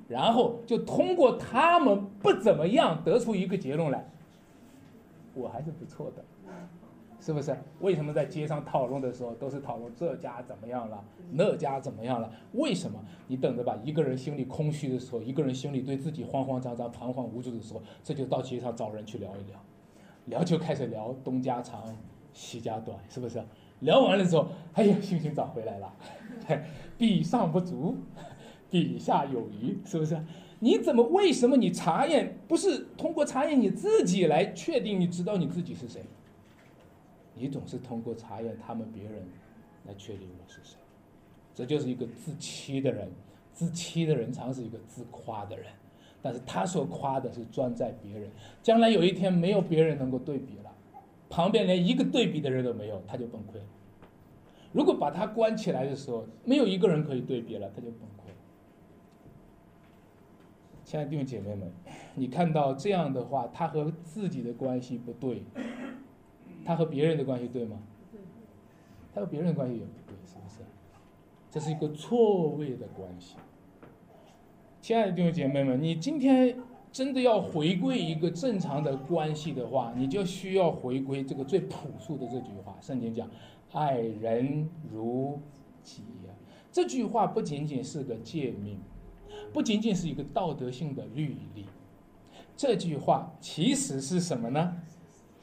[0.08, 4.10] 然后就通过他们不怎么样得出一个结论来：
[5.36, 6.24] 我还是不错的。
[7.22, 7.56] 是不是？
[7.82, 11.02] 为什么在街上讨论的时候都是讨论这家怎么样了，
[11.34, 12.32] 那家怎么样了？
[12.54, 13.00] 为什么？
[13.28, 19.64] 你等着吧，一个人心里空虚的时候，一个人心里对自己慌慌张张、彷徨无助的时候，这就到街上找人去聊一聊，
[20.26, 21.96] 聊就开始聊东家长
[22.34, 23.42] 西家短，是不是？
[23.82, 25.94] 聊完了之后，哎呀，心情找回来了，
[26.98, 27.98] 比上不足，
[28.72, 30.20] 比下有余，是不是？
[30.60, 31.04] 你怎么？
[31.10, 36.04] 为什么你查验不是通过查验你自己来确定你知道你自己是谁？
[37.42, 39.14] 你总是通过查验他们别人
[39.88, 40.78] 来确定我是谁，
[41.56, 43.10] 这就是一个自欺的人。
[43.52, 45.66] 自欺的人常是一个自夸的人，
[46.22, 48.30] 但是他所夸的是专在别人。
[48.62, 50.72] 将来有一天没有别人能够对比了，
[51.32, 53.64] 旁边连一个对比的人都没有，他就崩溃了。
[54.72, 58.36] 如果把他关起来的时候，没有一个人可以对比了，他就崩溃了。
[60.86, 61.72] 亲爱的弟兄姐妹们，
[62.14, 65.44] 你看到这样的话，他和自己的关系不对，
[66.66, 67.78] 他和别人的关系对吗？
[69.14, 70.62] 他和别人的关系也不对，是不是？
[71.50, 73.36] 这是一个错位的关系。
[74.82, 76.58] 亲爱的弟兄姐妹们，你今天
[76.92, 82.78] 真的要回归一个正常的关系的话，你就需要回归这个最朴素的这句话。
[82.82, 83.30] 圣经讲
[83.74, 85.40] ：“爱人如
[85.84, 86.04] 己。”
[86.72, 88.80] 这句话不仅仅是个诫命。
[89.54, 91.66] 不仅仅是一个道德性的律例，
[92.56, 94.78] 这句话其实是什么呢？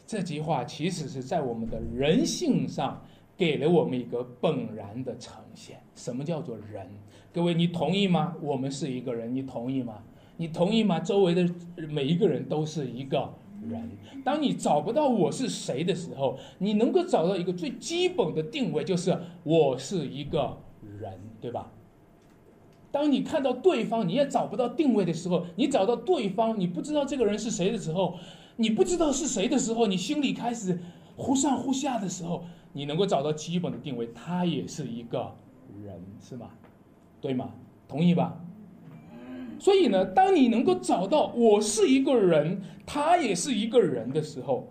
[0.09, 3.05] 这句话其实是在我们的人性上
[3.37, 5.83] 给了我们一个本然的呈现。
[5.95, 6.89] 什么叫做人？
[7.31, 8.35] 各位，你同意吗？
[8.41, 10.03] 我们是一个人，你同意吗？
[10.39, 10.99] 你同意吗？
[10.99, 11.47] 周围的
[11.91, 13.35] 每一个人都是一个
[13.69, 13.91] 人。
[14.25, 20.57] 当你找不到我是谁的时候，你能够找到一个最基本的定位，就是我是一个
[20.99, 21.71] 人，对吧？
[22.91, 28.15] 当你看到对方，你也找不到定位的时候，你找到对方，你不知道这个人是谁的时候，
[28.61, 30.77] 你不知道是谁的时候，你心里开始
[31.17, 35.33] 忽上忽下的时候，你能够找到基本的定位，他也是一个
[35.85, 36.51] 人，是吗？
[37.21, 37.55] 对吗？
[37.87, 38.37] 同意吧？
[39.61, 44.69] 所以呢，当你能够找到我是一个人，他也是一个人的时候，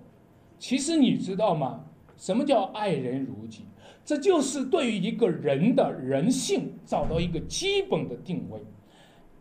[0.60, 1.86] 其实你知道吗？
[2.18, 3.64] 什么叫爱人如己？
[4.04, 8.60] 这就是对于一个人的人性找到一个基本的定位，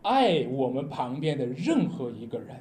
[0.03, 2.55] 爱我们旁边的任何一个人，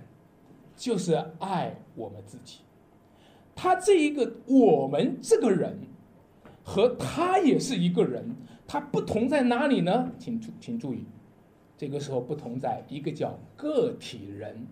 [0.77, 2.59] 就是爱我们自己。
[3.55, 5.79] 他这一个我们这个人，
[6.63, 8.23] 和他也是一个人，
[8.67, 10.13] 他不同在哪里呢？
[10.19, 11.05] 请注请注意，
[11.77, 14.67] 这个时候不同在一个叫个体人，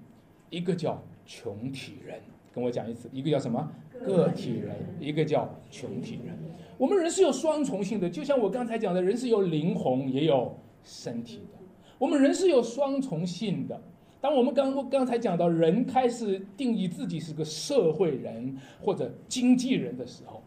[0.50, 2.20] 一个叫群体人。
[2.52, 3.72] 跟我讲一次，一个叫什么？
[4.04, 6.38] 个体人，一个叫群体人。
[6.76, 11.58] 我们人是有双重性的，就像我刚才讲的，人是有灵魂也有身体的。
[11.98, 13.82] 我们人是有双重性的。
[14.24, 20.42] 当我们刚刚才讲到人开始定义自己是个社会人或者经纪人的时候，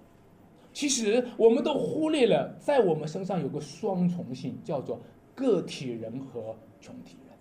[0.73, 4.99] 其实我们都忽略了在我们身上有个双重性，叫做
[5.35, 7.37] 个体人和群体人。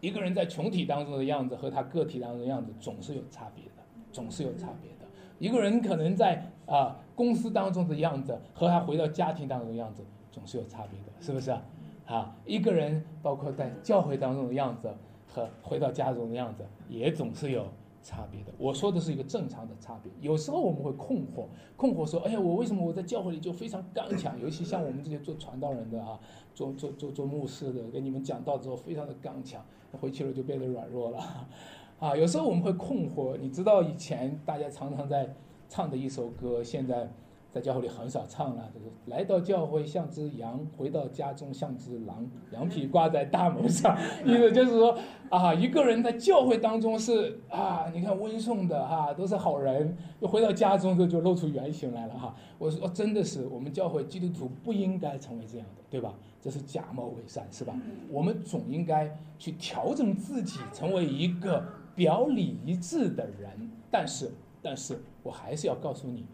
[0.00, 5.06] 一个人在群体当中的样子和他个体当中的样子总是有差别的，总是有差别的。
[5.38, 11.62] 一个人可能在啊公司当中的样子和他回到家庭当中的样子总是有差别的，是不是啊？
[12.06, 14.90] 啊，一个人包括在教会当中的样子
[15.36, 17.66] 和回到家中的样子也总是有
[18.02, 18.52] 差别的。
[18.56, 20.10] 我说的是一个正常的差别。
[20.22, 21.44] 有时候我们会困惑，
[21.76, 24.40] 困惑说：哎呀，我为什么我在教会里就非常刚强？
[24.40, 26.18] 尤其像我们这些做传道人的啊，
[26.54, 29.62] 做做做做牧师的，给你们讲道之后非常的刚强，
[30.00, 31.46] 回去了就变得软弱了。
[32.00, 35.34] 啊，有时候我们会困惑，你知道以前大家常常在
[35.68, 37.10] 唱的一首歌，现在
[37.56, 44.94] 在教会里很少唱了，就是来到教会像只羊，回到家中像只狼，羊皮挂在大门上， 意思就是说
[45.30, 52.36] 啊，一个人在教会当中是啊，你看温顺的哈，都是好人，又回到家中就就露出原形来了哈。
[52.58, 56.12] 我说真的是，我们教会基督徒不应该成为这样的，对吧？
[56.42, 57.74] 这是假冒伪善，是吧？
[58.10, 61.64] 我们总应该去调整自己，成为一个。
[61.96, 66.26] 表里一致的人，但是，但是我还是要告诉你，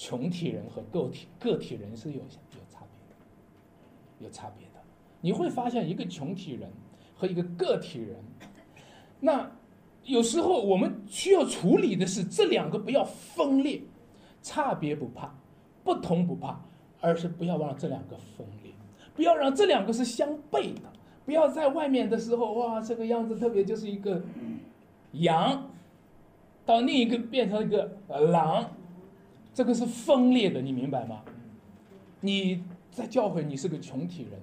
[0.00, 3.16] 群体人和个体个体人是有有差别的，
[4.18, 4.80] 有差别的。
[5.20, 6.70] 你会发现，一个群体人
[7.14, 8.16] 和一个个体人，
[9.20, 9.52] 那
[10.04, 13.82] 有时候我们需要处理的是这两个不要分裂，
[14.40, 15.34] 差别不怕，
[15.84, 16.58] 不同不怕，
[17.02, 18.72] 而是不要让这两个分裂，
[19.14, 20.90] 不要让这两个是相悖的，
[21.26, 24.22] 不要在外面的时候哇这个样子，特别就是一个。
[25.12, 25.68] 羊，
[26.64, 28.70] 到另一个变成一个狼，
[29.60, 31.20] 这个是分裂的，你明白吗？
[32.22, 34.40] 你在教会你是个群体人，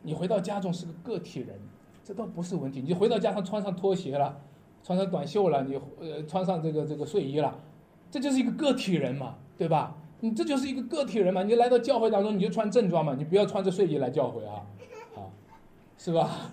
[0.00, 1.60] 你回到家中是个个体人，
[2.02, 2.80] 这倒不是问题。
[2.80, 4.40] 你回到家上穿上拖鞋了，
[4.82, 7.54] 穿上短袖了，你呃穿上这个这个睡衣了，
[8.10, 9.34] 这就是一个个体人嘛。
[9.58, 9.94] 对吧？
[10.20, 14.64] 你这就是一个个体人嘛，你来到教会当中你就穿正装嘛，你不要穿着睡衣来教会啊，
[15.14, 15.30] 好，
[15.98, 16.50] 是吧？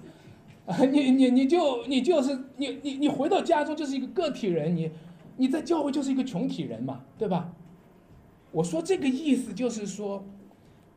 [0.91, 4.91] 你你你就你就是你你你回到家中就是一个个体人，你
[5.37, 7.53] 你在教会就是一个群体人嘛，对吧？
[8.53, 10.23] 我说这个意思就是说，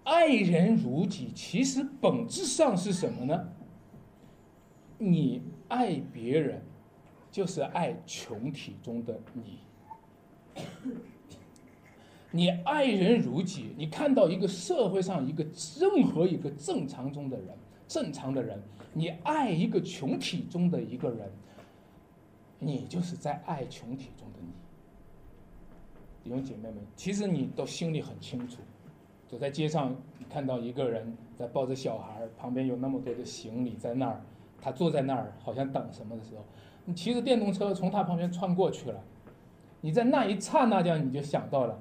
[0.04, 3.48] 爱人如己，其实本质上是什么呢？
[4.98, 6.62] 你爱别人，
[7.32, 9.59] 就是爱群体中的你。
[12.30, 15.42] 你爱人如己，你看到一个社会上一个
[15.80, 17.48] 任何一个正常中的人，
[17.88, 18.62] 正常的人。
[18.92, 21.32] 你爱一个群体中的一个人，
[22.59, 24.48] 你就是在爱群体中的你。
[26.26, 28.60] 弟兄姐妹们，其实你都心里很清楚。
[29.28, 34.20] 走在街上，你看到一个人在抱着小孩，旁边有那么多的行李在那儿，
[34.60, 36.42] 他坐在那儿好像等什么的时候，
[36.84, 39.00] 你骑着电动车从他旁边穿过去了，
[39.82, 41.78] 你在那一刹那间你就想到了，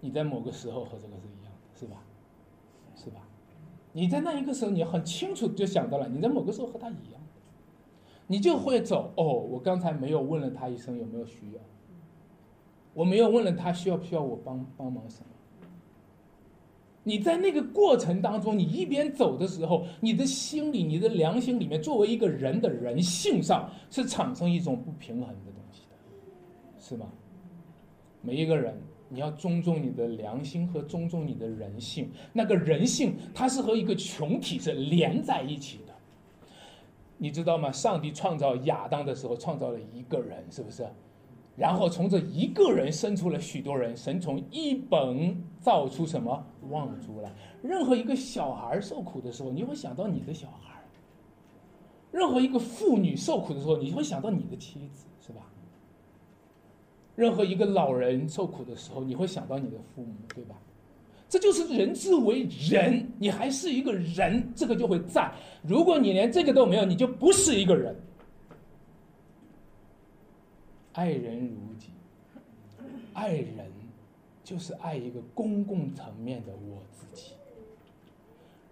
[0.00, 2.02] 你在某个时候和这个是一样的，是吧？
[2.94, 3.22] 是吧？
[3.92, 7.22] 你在那一个时候，你很清楚就想到了，你在某个时候和他一样，
[8.26, 9.14] 你就会走。
[9.16, 11.60] 哦，我刚才没有问了他一声有没有需要，
[12.98, 15.26] 我没有问了他需要不需要我帮帮忙什么。
[17.04, 27.06] 你在那个过程当中，你一边走的时候，你的心里、你的良心里面，作为一个人的人性上是产生一种不平衡的东西的，是吗？
[28.20, 28.76] 每一个人。
[29.10, 35.94] 你要尊重你的良心和尊重你的人性，那个人性它是和一个群体是连在一起的，
[37.16, 37.72] 你知道吗？
[37.72, 40.86] 上帝创造亚当的时候创造了一个人，是不是？
[41.58, 47.32] 然后从这一个人生出了许多人，神从一本造出什么望族来？
[47.62, 50.80] 任何一个小孩受苦的时候，你会想到你的小孩；
[52.12, 55.40] 任何一个妇女受苦的时候，你会想到你的妻子，是吧？
[57.16, 60.54] 任何一个老人受苦的时候，你会想到你的父母，对吧？
[61.28, 65.30] 这就是人之为人，你还是一个人，这个就会在。
[65.62, 67.94] 如果你连这个都没有，你就不是一个人。
[70.98, 71.90] 爱人如己，
[73.14, 73.70] 爱人
[74.42, 77.34] 就是爱一个公共层面的我自己。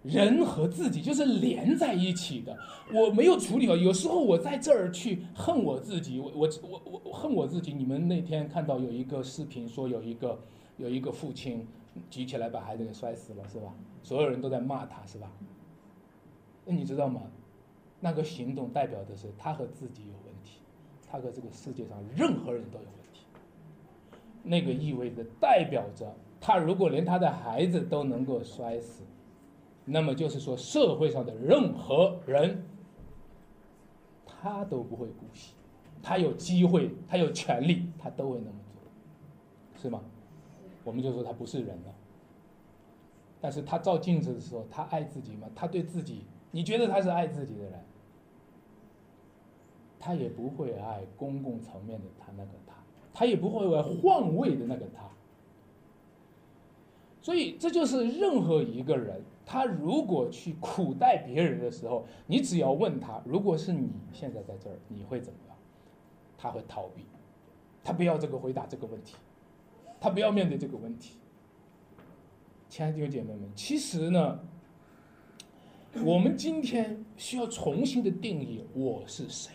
[0.03, 2.57] 人和自己就是连在一起的。
[2.93, 7.71] 我没有处理好，有时候我在这儿去恨我自己，我我我我恨我自己。
[7.71, 10.37] 你们那天看到有一个视频，说有一个
[10.75, 11.65] 有一个父亲
[12.09, 13.73] 举起来把孩子给摔死了，是吧？
[14.03, 15.31] 所有人都在骂他，是吧？
[16.65, 17.21] 那你知道吗？
[18.01, 20.26] 那个行动代表的是他和自己有，
[21.09, 23.21] 他和这个世界上任何人都有问题。
[24.43, 29.03] 那个意味着代表着他如果连他的孩子都能够摔死。
[29.89, 32.61] 那么就是说，社会上的任何人，
[34.25, 35.53] 他都不会姑息，
[36.03, 38.81] 他有机会，他有权利，他都会那么做，
[39.81, 40.01] 是吗？
[40.83, 41.95] 我们就说他不是人了。
[43.39, 45.47] 但是他照镜子的时候，他爱自己吗？
[45.55, 47.73] 他对自己，你觉得他是爱自己的人？
[50.07, 52.75] 他也不会爱公共层面的他那个他，
[53.13, 55.03] 他也不会爱换位的那个他。
[57.21, 59.21] 所以这就是任何一个人。
[59.45, 65.57] 他如果去苦待别人的时候，你只要问他，如果是你现在在这儿，你会怎么样？
[66.37, 67.03] 他会逃避，
[67.83, 69.17] 他不要这个回答这个问题，
[69.99, 71.17] 他不要面对这个问题。
[72.69, 74.39] 亲爱的弟姐妹们，其实呢，
[76.05, 79.51] 我们今天需要重新的定义我是谁，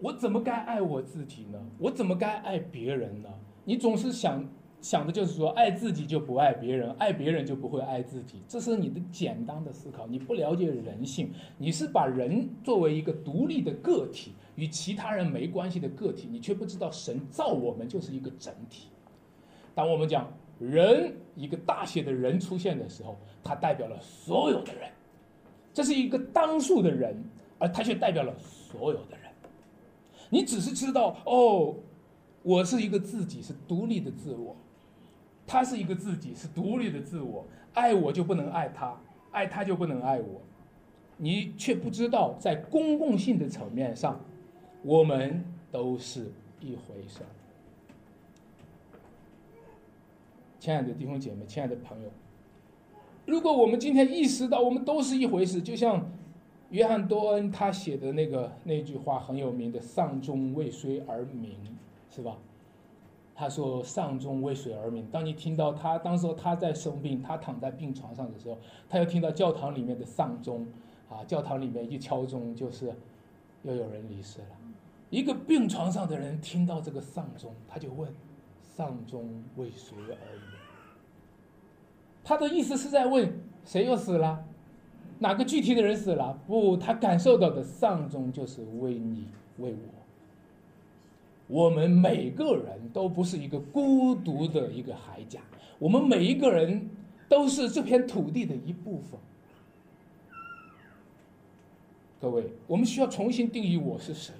[0.00, 1.58] 我怎么该爱我自己呢？
[1.78, 3.28] 我怎么该爱别人呢？
[3.64, 4.48] 你总是想。
[4.80, 10.06] 想的就是说，爱自己就不爱别人，爱别人就不会爱自己，这是你的简单的思考。
[10.06, 18.86] 你不了解人性，你是把人作为一个独立的个体，与其他人没关系的个体，你却不知道神造我们就是一个整体。
[19.74, 24.88] 当我们讲人一个大写的人出现的时候，它代表了所有的人，
[25.74, 27.20] 这是一个单数的人，
[27.58, 29.17] 而它却代表了所有的人。
[30.30, 31.76] 你只是知道哦，
[32.42, 34.56] 我是一个自己，是独立的自我。
[35.46, 38.94] 他是一个自己，是独立的自我，爱我就不能爱他，
[39.30, 40.42] 爱他就不能爱我，
[41.16, 44.20] 你却不知道在公共性的层面上，
[44.82, 47.20] 我们都是一回事。
[50.60, 52.10] 亲爱的弟兄姐妹，亲爱的朋友，
[53.24, 56.06] 如果我们今天意识到我们都是一回事，就像
[56.70, 61.56] 约翰多恩他写的那个那句话很有名的“丧钟为谁而鸣”，
[62.10, 62.36] 是吧？
[63.34, 68.58] 他说：“丧钟为谁而鸣？”当你听到他当时他在生病，他躺在病床上的时候，
[68.88, 70.66] 他又听到教堂里面的丧钟，
[71.08, 72.92] 啊，教堂里面一敲钟就是
[73.62, 74.48] 又有人离世了。
[75.08, 78.12] 一个病床上的人听到这个丧钟，他就问
[78.60, 80.58] ：“丧钟为谁而鸣？
[82.22, 84.44] 他的意思是在问谁又死了？
[85.18, 86.38] 哪个具体的人死了？
[86.46, 89.26] 不，他感受到的丧钟就是为你
[89.58, 89.78] 为我。
[91.46, 95.40] 我们每个人都不是一个孤独的一个海甲，
[95.78, 96.90] 我们每一个人
[97.28, 99.18] 都是这片土地的一部分。
[102.20, 104.34] 各位，我们需要重新定义我是谁，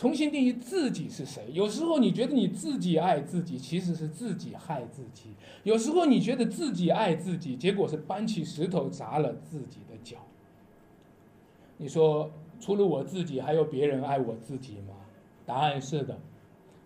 [0.00, 1.44] 重新定义自己是谁。
[1.52, 5.32] 有时候你觉得你自己爱自己，其实是自己害自己；
[5.62, 10.16] 有时候你觉得自己爱自己，结果是搬起石头砸了自己的脚。
[11.76, 14.94] 你说，除了我自己，还有别人爱我自己吗？
[15.44, 16.18] 答案是的，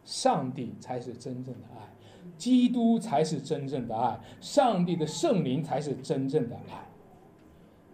[0.04, 1.94] 上帝才是真正的爱，
[2.36, 6.88] 基督才是真正的爱，上帝的圣灵才是真正的爱，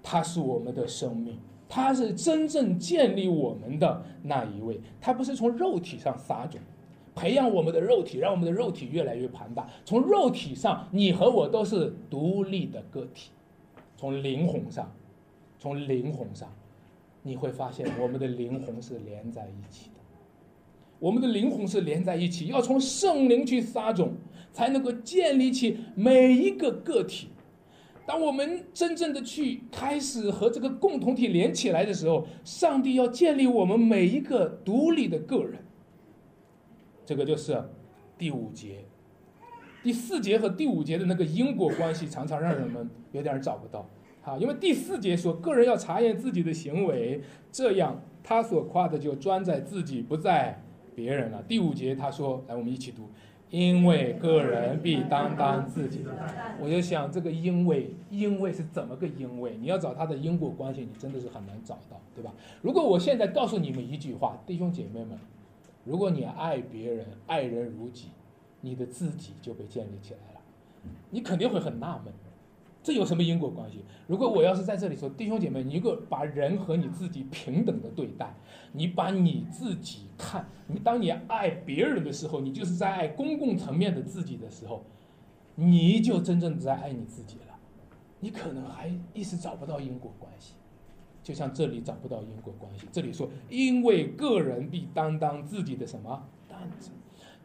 [0.02, 1.38] 他是我们的生命。
[1.72, 6.60] 他是真正建立我们的那一位，他不是从肉体上撒种，
[7.14, 9.68] 培养我们的肉体，让我们的肉体越来越庞大。
[9.84, 13.30] 从肉体上，你和我都是独立的个体；
[13.96, 14.92] 从灵魂上，
[15.60, 16.52] 从灵魂上，
[17.22, 20.00] 你会发现我们的灵魂是连在一起的。
[20.98, 24.14] 我们的灵魂是连在一起，要从圣灵去撒种，
[24.52, 27.28] 才能够建立起每一个个体。
[28.07, 35.64] 当我们真正的去开始和这个共同体连起来的时候，上帝要建立我们每一个独立的个人。
[37.07, 37.62] 这个就是
[38.18, 38.84] 第五节、
[39.82, 43.88] 第四节和第五节的那个因果关系，常常让人们有点找不到。
[44.22, 50.62] 啊，因为第四节说个人要查验自己的行为，这样他所夸的就专在自己，不在
[50.94, 51.42] 别人了。
[51.48, 53.09] 第五节他说：“来，我们一起读。”
[53.51, 56.12] 因为个人必担当自己的，
[56.61, 59.57] 我就想这个因为因为是怎么个因为？
[59.61, 62.32] 你要找它的因果关系，你真的是很难找到，对吧？
[62.62, 65.18] 如果我现在告诉你们一句话，弟兄姐妹们，
[65.84, 68.11] 如果你爱别人，爱人如己，
[68.61, 70.40] 你的自己就被建立起来了，
[71.11, 72.14] 你肯定会很纳闷。
[72.82, 73.84] 这有什么因果关系？
[74.06, 78.34] 如果我要是在这里说，弟兄姐妹，你一个把人和你自己平等的对待，
[78.72, 84.82] 你把你自己看，你当你爱别人的时候，你就是在爱公共层面的自己的时候，
[85.56, 87.58] 你就真正在爱你自己了。
[88.20, 90.54] 你可能还一时找不到因果关系，
[91.22, 92.86] 就像这里找不到因果关系。
[92.90, 96.92] 这里说，因为个人必担当自己的什么担子，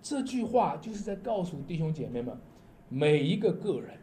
[0.01, 2.37] 这句话就是在告诉弟兄姐妹们，
[2.87, 3.97] 每一个个人。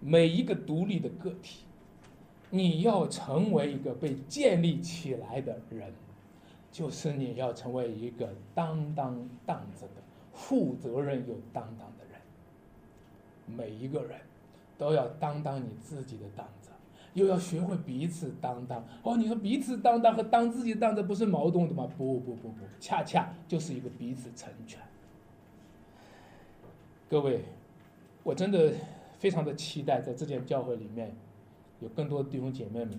[0.00, 1.64] 每一个独立的个体，
[2.50, 5.92] 你要成为一个被建立起来的人，
[6.70, 12.20] 就是你要成为一个担当担子的、负责任又担当的人。
[13.46, 14.18] 每一个人
[14.78, 16.70] 都要担当你自己的担子，
[17.14, 18.84] 又要学会彼此担当。
[19.02, 21.88] 哦，你说彼此担当和当自己的担子不是矛盾的吗？
[21.98, 24.80] 不不不不，恰恰就是一个彼此成全。
[27.10, 27.42] 各位，
[28.22, 28.72] 我真的。
[29.18, 31.14] 非常的期待在这间教会里面，
[31.80, 32.98] 有更多的弟兄姐妹们，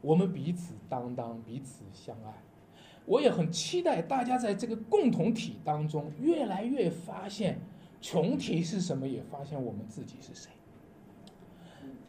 [0.00, 2.32] 我们彼此担当，彼此相爱。
[3.04, 7.58] 我也很期待大家在这个共同体当中，越来越发现
[8.00, 10.50] 群体是什么，也发现我们自己是谁。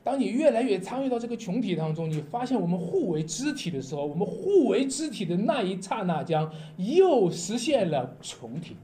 [0.03, 8.77] 当你越来越参与到这个群体当中，你发现我们互为肢体的时候，我们互为肢体的那一刹那，将又实现了群体。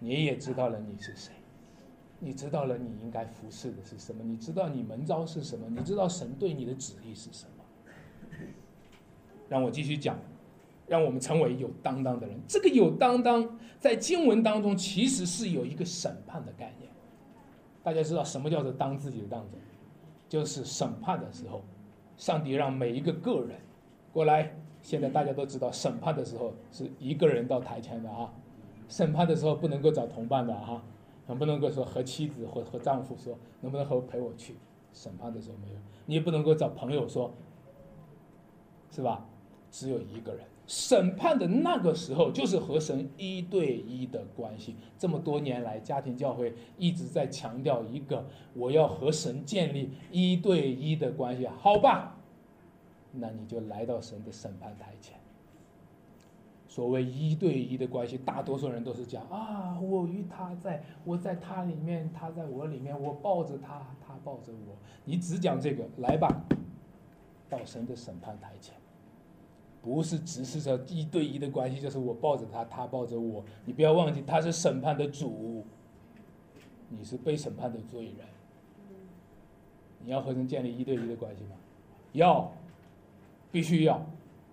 [0.00, 1.32] 你也知道了你是谁。
[2.20, 4.24] 你知道了，你应该服侍的是什么？
[4.24, 5.66] 你知道你门招是什么？
[5.70, 7.64] 你知道神对你的旨意是什么？
[9.48, 10.18] 让我继续讲，
[10.86, 12.38] 让我们成为有担当的人。
[12.46, 16.90] 这个有担当，在经文当中其实是有一个审判的概念。
[17.82, 19.56] 大家知道什么叫做当自己的当子？
[20.28, 21.62] 就是审判的时候，
[22.16, 23.58] 上帝让每一个个人
[24.12, 24.54] 过来。
[24.80, 28.32] 现在大家都知道，审判的时候是一个人到台前的啊，
[28.88, 30.82] 审判的时候不能够找同伴的哈。
[31.28, 34.56] 能不能够说和妻子或和丈夫说，能不能和陪我去
[34.92, 35.78] 审判的时候没有？
[36.06, 37.32] 你也不能够找朋友说，
[38.90, 39.24] 是吧？
[39.70, 44.76] 只有一个人审判的那个时候，就是和神一对一的关系。
[44.98, 52.18] 这么多年来，家庭教会一直在强调一个，我要和神建立一对一的关系，好吧？
[53.12, 55.17] 那你就来到神的审判台前。
[56.78, 64.76] 所谓一对一的关系，大多数人都是讲啊，我与他在，我在他里面，他在我里面，我抱着他，他抱着我。
[65.04, 66.44] 你只讲这个，来吧，
[67.50, 68.76] 到神的审判台前，
[69.82, 73.44] 不是只是说一对一的关系，就是我抱着他，他抱着我。
[73.64, 75.64] 你不要忘记，他是审判的主，
[76.90, 78.14] 你是被审判的罪人。
[80.04, 81.56] 你要和人建立一对一的关系吗？
[82.12, 82.52] 要，
[83.50, 84.00] 必须要。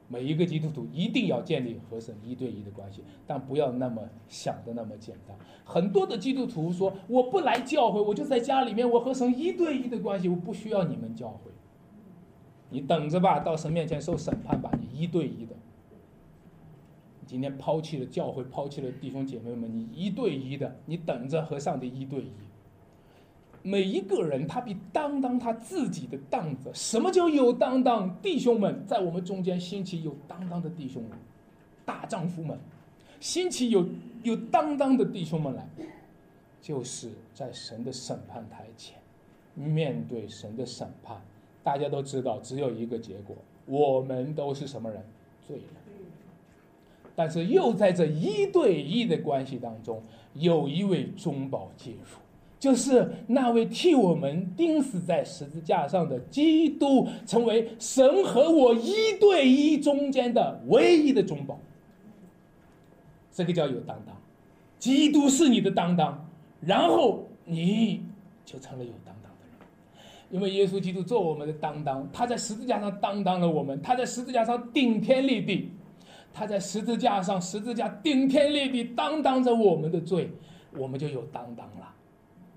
[0.08, 5.36] 每一个基督徒一定要建立和神一对一的关系，但不要那么想的那么简单。
[5.64, 11.52] 很多的基督徒说：“我不来教会，我就在家里面，我和神一对一的关系，我不需要你们教会。”
[12.70, 15.56] 你等着吧，到神面前受审判吧，你一对一的。
[17.26, 22.32] 今天抛弃了教会，抛弃了弟兄姐妹们，你一对一的，你等着和上帝一对一。
[23.66, 26.70] 每一个人他比当当他自己的担子。
[26.72, 28.16] 什么叫有担当？
[28.22, 31.18] 弟兄们，在我们中间兴起有担当的弟兄们，
[31.84, 32.60] 大丈夫们，
[33.20, 33.84] 兴起有
[34.22, 35.68] 有担当的弟兄们来，
[36.62, 39.00] 就是在神的审判台前，
[39.56, 41.20] 面对神的审判，
[41.64, 43.36] 大家都知道只有一个结果，
[43.66, 45.04] 我们都是什么人？
[45.48, 45.66] 罪人。
[47.16, 50.04] 但是又在这一对一的关系当中，
[50.36, 52.20] 有一位中保介入。
[52.58, 61.60] 就是那位替我们钉死在十字架上的基督，成为神和我一对一中间的唯一的中保。
[63.32, 64.16] 这个叫有担当，
[64.80, 66.26] 基督是你的担当，
[66.62, 68.02] 然后你
[68.46, 69.68] 就成了有担当的人。
[70.32, 75.70] 因为耶稣基督做我们的担当，他在十字架上担当了我们，他在十字架上顶天立地，
[76.34, 80.32] 他在十字架上十字架顶天立地担当着我们的罪，
[80.78, 81.94] 我们就有担当了。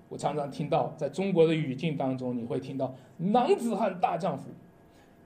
[0.09, 4.49] 我常常听到，在中国的语境当中，你会听到“男子汉大丈夫，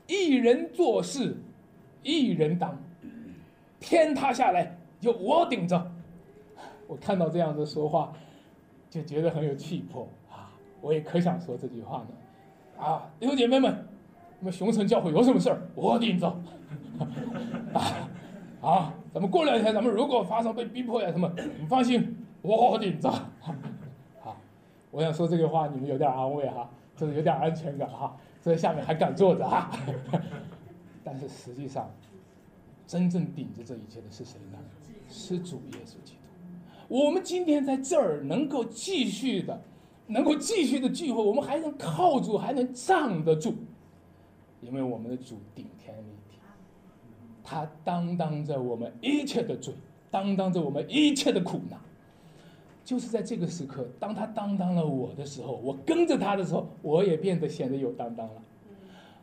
[0.07, 1.37] 一人做事，
[2.03, 2.77] 一人当，
[3.79, 5.91] 天塌下来就我顶着。”
[6.85, 8.11] 我看到这样子说话，
[8.89, 10.51] 就觉得很有气魄啊！
[10.81, 12.83] 我也可想说这句话呢。
[12.83, 13.87] 啊，弟兄姐妹们，
[14.39, 16.27] 那么熊城教会有什么事儿，我顶着。
[17.73, 18.09] 啊
[18.61, 23.09] 啊，咱们过两天，咱们如果发生被逼迫呀什么，你放心，我顶着。
[24.93, 29.71] 我想说这个话，你们有点安慰哈，就是有点安全感哈，所以下面还敢坐着哈。
[31.03, 31.89] 但是实际上，
[32.85, 34.59] 真正顶着这一切的是谁呢？
[35.09, 36.19] 是主耶稣基督。
[36.87, 39.59] 我们今天在这儿能够继续的，
[40.05, 43.55] 能够继续的聚会，我们还能靠住，还能站得住，
[44.61, 46.37] 因为我们的主顶天立地，
[47.43, 49.73] 他担当着我们一切的罪，
[50.11, 51.79] 担当着我们一切的苦难。
[52.83, 58.33] 就是在这个时刻，当他担当了我的时候，我跟着他的时候，我也变得显得有担当了。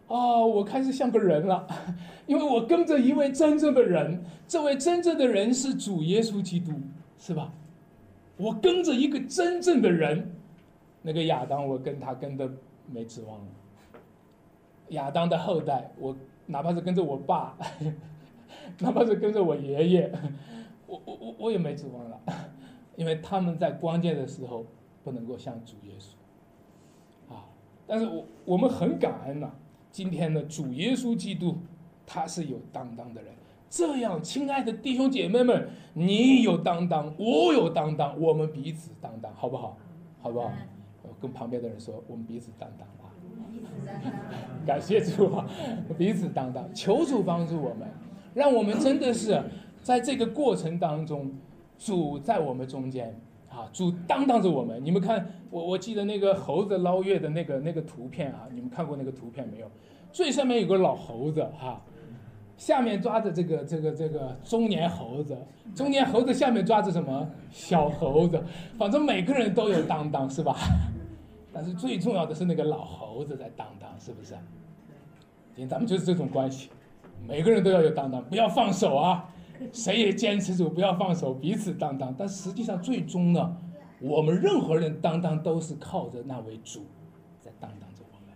[0.08, 1.66] 哦，我开始像个人了，
[2.26, 6.72] 因为我跟着一位真正的人，这位真正的人是主耶稣基督，
[7.18, 7.52] 是吧？
[8.36, 10.34] 我跟着一个真正的人，
[11.02, 12.50] 那个亚当，我跟他跟的
[12.90, 13.44] 没指望了。
[14.88, 17.56] 亚当的后代，我哪怕是跟着我爸，
[18.80, 20.12] 哪怕是跟着我爷爷，
[20.86, 22.18] 我我我我也没指望了。
[22.96, 24.66] 因为他们在关键的时候
[25.02, 27.46] 不能够像主耶稣，啊，
[27.86, 29.50] 但是我我们很感恩呐，
[29.90, 31.56] 今天的主耶稣基督
[32.04, 33.32] 他是有担当的人。
[33.70, 39.78] 这样，亲爱的弟兄姐妹们，你有担当，我有担当，我们彼此担当，好不好？
[40.20, 40.50] 好不好？
[41.02, 43.14] 我跟旁边的人说，我们彼此担当啊！
[44.66, 45.48] 感谢主啊，
[45.96, 47.88] 彼此担当，求主帮助我们，
[48.34, 49.40] 让我们真的是
[49.82, 51.32] 在这个过程当中。
[51.80, 53.18] 主在我们中间
[53.48, 54.80] 啊，主担当着我们。
[54.84, 59.66] 你们看，我我记得那个猴子捞月的那个那个图片啊，你们看过那个图片没有？
[60.12, 61.80] 最上面有个老猴子哈，
[62.58, 65.34] 下面抓着这个这个这个中年猴子，
[65.74, 68.40] 中年猴子下面抓着什么小猴子？
[68.76, 70.56] 反正每个人都有担当是吧？
[71.52, 74.34] 但是最重要的是那个老猴子在担当，是不是？
[75.56, 76.68] 今天咱们就是这种关系，
[77.26, 79.28] 每个人都要有担当，不要放手啊！
[79.72, 82.14] 谁也坚持住，不要放手，彼此担当。
[82.16, 83.56] 但实际上，最终呢，
[84.00, 86.86] 我们任何人担当都是靠着那位主
[87.40, 88.34] 在担当着我们。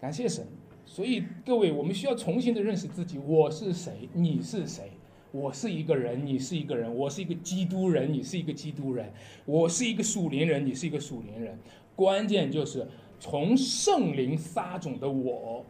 [0.00, 0.46] 感谢神。
[0.84, 4.08] 所以各位，我们需要重新的认识自己：我是谁？
[4.12, 4.90] 你是谁？
[5.30, 9.06] 我是一个人，你是一个人；我是一个基督人，你是一个基督人；
[9.46, 11.58] 我是一个属灵人，你是一个属灵人。
[11.96, 12.86] 关键就是
[13.18, 15.64] 从圣灵撒种的我，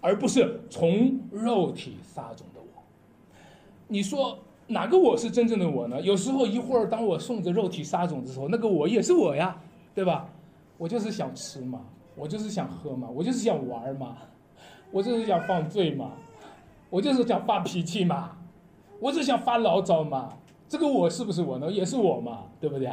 [0.00, 2.57] 而不是从肉体撒种的。
[3.88, 6.00] 你说哪个我是真正的我呢？
[6.02, 9.60] 有时候一会儿当我送着肉体撒种的时候，那个我也是我呀，
[9.94, 10.28] 对吧？
[10.76, 11.80] 我就是想吃嘛，
[12.14, 14.18] 我就是想喝嘛，我就是想玩嘛，
[14.92, 16.12] 我就是想放醉嘛，
[16.90, 18.36] 我就是想发脾气嘛，
[19.00, 20.28] 我就想发牢骚嘛。
[20.68, 21.72] 这个我是不是我呢？
[21.72, 22.92] 也是我嘛，对不对？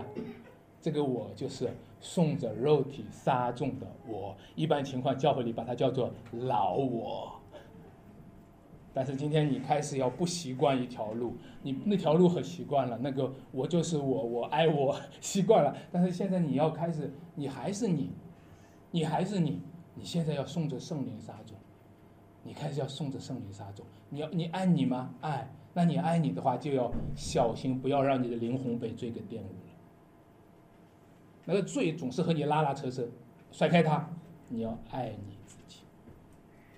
[0.81, 1.69] 这个我就是
[1.99, 7.33] 送着肉体撒种的我，一般情况教会里把它叫做老我。
[8.95, 15.75] 但是今天你开始要不习惯一条路，你那条路很习惯了，那个我就是我，我爱我习惯了。
[15.91, 18.13] 但是现在你要开始，你还是你，
[18.91, 19.61] 你还是你，
[19.95, 21.57] 你现在要送着圣灵撒种，
[22.41, 23.85] 你开始要送着圣灵撒种。
[24.07, 25.13] 你要你爱你吗？
[25.19, 25.49] 爱。
[25.73, 29.73] 那你爱你的话，就要小心，不要让你的灵魂被罪给玷污了。
[31.43, 33.05] 那个罪总是和你拉拉扯扯，
[33.51, 34.09] 甩开它。
[34.47, 35.79] 你要爱你自己，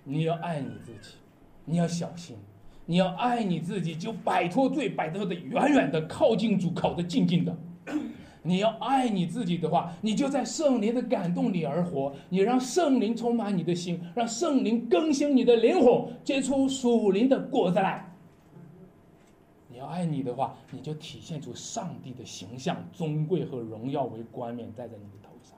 [0.04, 1.18] 你要爱你自己，
[1.70, 2.36] 你要小心。
[2.90, 7.56] 你要爱你自己，就摆脱罪，摆脱的远远的，靠近主，靠得近近的。
[8.42, 12.16] 你要爱你自己的话，你就在圣灵的感动里而活。
[12.30, 18.10] 你让圣灵充满你的心，让圣灵更新你的灵魂，结出属灵的果子来。
[19.70, 25.58] 你要爱你的话，你就体现出上帝的形象、尊贵和荣耀为冠冕戴在你的头上。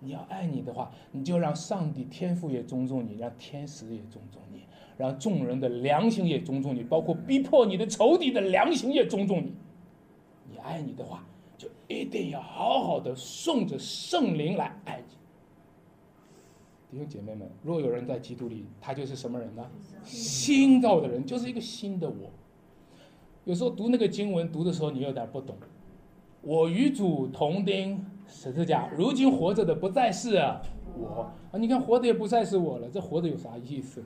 [0.00, 4.64] 你要爱你的话，你就让上帝天赋也尊重你，让天使也尊重你。
[4.98, 9.54] 让众人的良心也尊重你，包括逼迫你的仇敌的良心也尊重你。
[10.50, 11.24] 你爱你的话，
[11.56, 15.14] 就一定要好好的顺着圣灵来爱你。
[16.90, 19.70] 弟兄姐妹们，若有人在基督里，他就是什么人呢？
[20.02, 22.30] 新造的人，就是一个新的我。
[23.44, 25.56] 有时候读那个经文读的时候，你有点不懂。
[26.40, 30.42] 我与主同钉十字架，如今活着的不再是。
[30.98, 34.02] 我啊，你看活的也不再是我了，这活的有啥意思？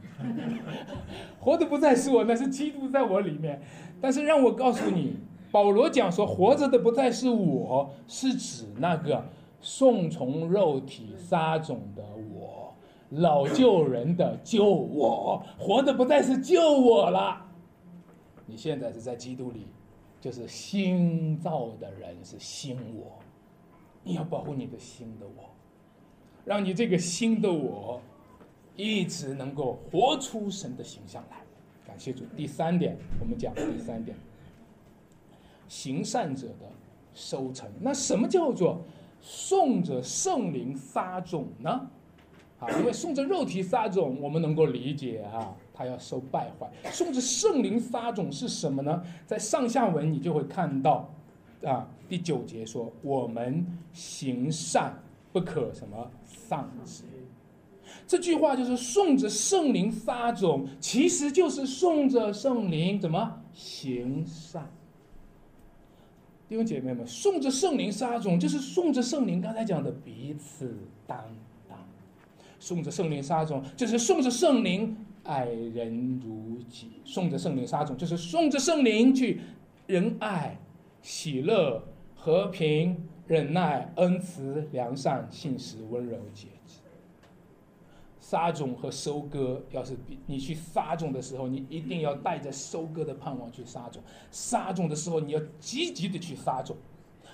[1.41, 3.61] 活的不再是我，那是基督在我里面。
[4.01, 5.17] 但是让我告诉你，
[5.51, 9.25] 保罗讲说活着的不再是我，是指那个
[9.61, 12.03] 顺从肉体撒种的
[12.35, 12.75] 我，
[13.11, 17.47] 老旧人的救我，活的不再是救我了。
[18.47, 19.67] 你现在是在基督里，
[20.21, 23.19] 就是新造的人，是新我。
[24.05, 25.52] 你要保护你的新的我。
[26.45, 28.01] 让你这个新的我，
[28.77, 31.37] 一直能够活出神的形象来。
[31.87, 32.25] 感谢主。
[32.37, 34.17] 第三点，我们讲第三点，
[35.69, 36.67] 行善者的
[37.15, 37.69] 收成。
[37.81, 38.81] 那什么叫做
[39.21, 41.89] 送着圣灵撒种呢？
[42.59, 46.71] 啊，因为送着肉体撒种，我们能够理解哈，他要受败坏。
[46.91, 49.03] 送着圣灵撒种是什么呢？
[49.27, 51.13] 在上下文你就会看到，
[51.65, 55.02] 啊，第九节说我们行善。
[55.33, 57.05] 不可什么丧志，
[58.07, 64.71] 这句话就是顺着圣灵撒种，其实就是顺着圣灵怎么行善。
[66.49, 70.77] 弟兄姐妹们，顺着圣灵撒种，就是顺着圣灵刚才讲的彼此
[71.07, 71.19] 担
[71.67, 71.79] 当；
[72.61, 79.41] 顺着圣灵撒种，就是顺着圣灵爱人如己；顺着圣灵撒种，就是顺着圣灵去
[79.87, 80.59] 仁爱、
[81.01, 81.83] 喜乐、
[82.15, 83.09] 和平。
[83.27, 86.81] 忍耐、恩慈、良善、信实、温柔、节制。
[88.19, 94.03] 撒种和收割，要是比你去撒种的时候，你一定要带着收割的盼望去撒种。
[94.31, 96.77] 撒种的时候，你要积极的去撒种，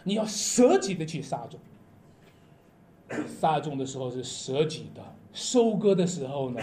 [0.05, 1.61] 你要舍己的去撒种。
[3.27, 6.61] 撒种的时候是舍己的，收割的时候呢？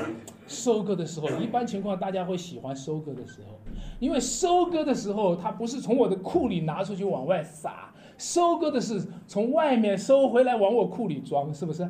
[0.48, 3.58] 收割的时候，一般情况大家会喜欢收割的时候，
[4.00, 7.92] 因为收割的时候，它不是从我的库里拿出去往外撒。
[8.18, 11.90] 收割的是从外面收回来往我库里装，是不是？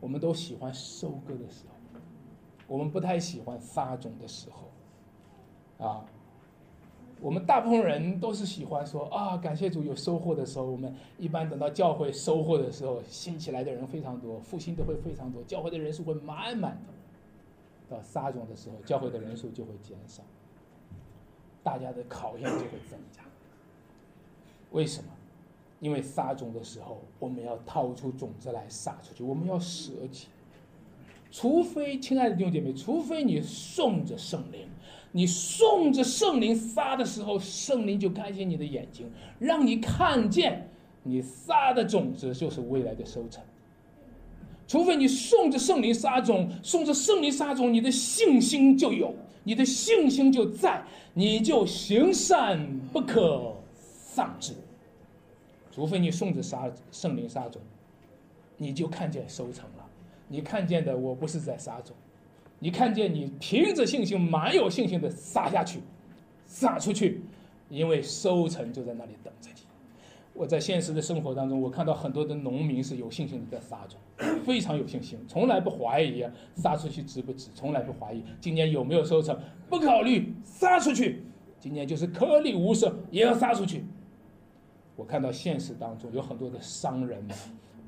[0.00, 2.00] 我们都喜欢收割的时候，
[2.66, 6.04] 我们不太喜欢撒种的时候，啊，
[7.20, 10.64] 我们大部分人都是喜欢说啊，感谢主有收获的时候。
[10.64, 17.94] 我们一般等到教会收获的时候，兴起来的人非常多，复兴的会非常多，教会的人数会满满的。
[17.94, 20.22] 到撒种的时候，教会的人数就会减少，
[21.62, 23.22] 大家的考验就会增加。
[24.70, 25.10] 为什么？
[25.80, 30.26] 因为撒种的时候，我们要掏出种子来撒出去，我们要舍己。
[31.30, 34.68] 除非，亲爱的弟兄姐妹，除非你送着圣灵，
[35.12, 40.68] 你送着圣灵撒的时候，圣灵就开启你的眼睛，让你看见
[41.02, 43.42] 你撒的种子就是未来的收成。
[44.66, 49.14] 除非你送着圣灵撒种，送着圣灵撒种，你的信心就有，
[49.44, 54.52] 你的信心就在，你就行善不可丧志。
[55.80, 57.58] 除非你送着撒圣灵撒种，
[58.58, 59.86] 你就看见收成了。
[60.28, 61.96] 你看见的我不是在撒种，
[62.58, 65.80] 你看见你凭着信心，蛮有信心的撒下去，
[66.44, 67.22] 撒出去，
[67.70, 69.62] 因为收成就在那里等着你。
[70.34, 73.98] 我在现实的生活当中，我看到很多的农民是有信心的在撒种，
[74.44, 76.22] 非常有信心，从来不怀疑
[76.54, 79.34] 撒出去值不值，从来不怀疑今年有没有收成，
[79.70, 81.24] 不考虑撒出去，
[81.58, 83.82] 今年就是颗粒无收也要撒出去。
[85.00, 87.34] 我看到现实当中有很多的商人们，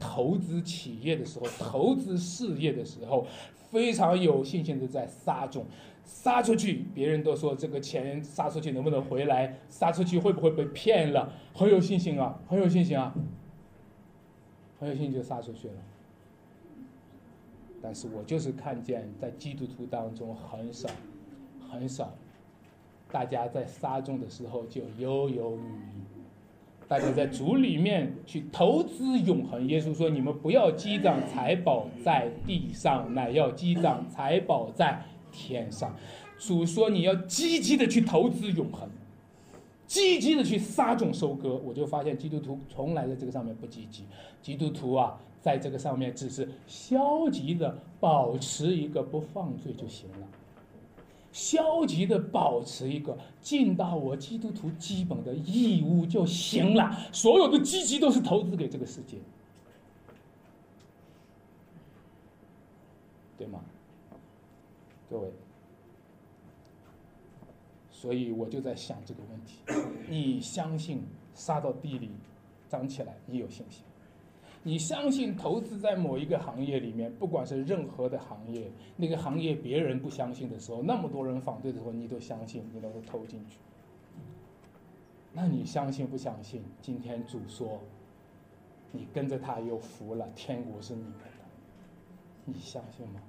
[0.01, 3.27] 投资企业的时候，投资事业的时候，
[3.71, 5.67] 非常有信心的在撒种，
[6.07, 13.15] 撒出去，别人都说这个钱撒出去能不能回来，撒出去会不会被骗了，很有信心啊，很有信心啊，
[14.81, 15.75] 很有信心就撒出去了。
[17.83, 20.89] 但是我就是看见在基督徒当中很少，
[21.71, 22.15] 很少，
[23.11, 26.12] 大家在撒种的时候就犹犹豫豫。
[26.93, 29.67] 大家在主里面去投资永恒。
[29.67, 35.97] 耶稣说：“你们不要积攒财宝在地上，乃要积攒财宝在天上。”
[36.39, 38.87] 主说：“你要积极的去投资永恒，
[39.87, 44.05] 积极的去撒种收割。”我就发现基督徒从来在这个上面不积极。
[44.43, 50.27] 基督徒啊，在这个上面只是消极的保持一个不犯罪就行了。
[51.33, 59.17] 消极的保持一个尽到我基督徒基本的义务就行了，所有的积极都是投资给这个世界，
[63.39, 63.65] 对吗？
[65.09, 65.31] 各位，
[67.91, 69.59] 所以我就在想这个问题：
[70.09, 71.03] 你相信
[71.35, 72.11] 撒到地里
[72.69, 73.83] 长起来，你有信心？
[74.65, 83.59] 你相信投资在某一个行业里面，不管是任何的行业，那个行业别人不相信的时候，那么多人反对的时候，你都相信，你能够投进去。
[85.33, 86.63] 那你相信不相信？
[86.81, 87.81] 今天主说，
[88.93, 91.45] 你跟着他有福了，天国是你们的，
[92.45, 93.21] 你相信吗？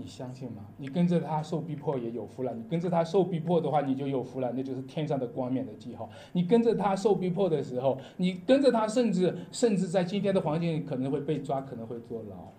[0.00, 0.64] 你相信吗？
[0.78, 2.54] 你跟着他受逼迫也有福了。
[2.54, 6.08] 你跟着他受逼迫的话，你就有福了，那就是天上的光冕的记号。
[6.32, 12.50] 你跟着他受逼迫的时候，你跟着他，甚至甚至在今天的环境里可能会被抓，可能会坐牢。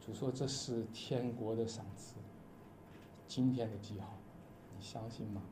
[0.00, 2.14] 主说这是天国的赏赐，
[3.26, 4.14] 今天的记号，
[4.74, 5.42] 你相信吗？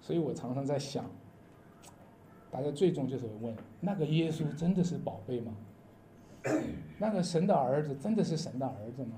[0.00, 1.04] 所以我常常在想。
[2.52, 5.52] 大家最终就是问：那个耶稣真的是宝贝吗？
[6.98, 9.16] 那个神的儿子真的是神的儿子吗？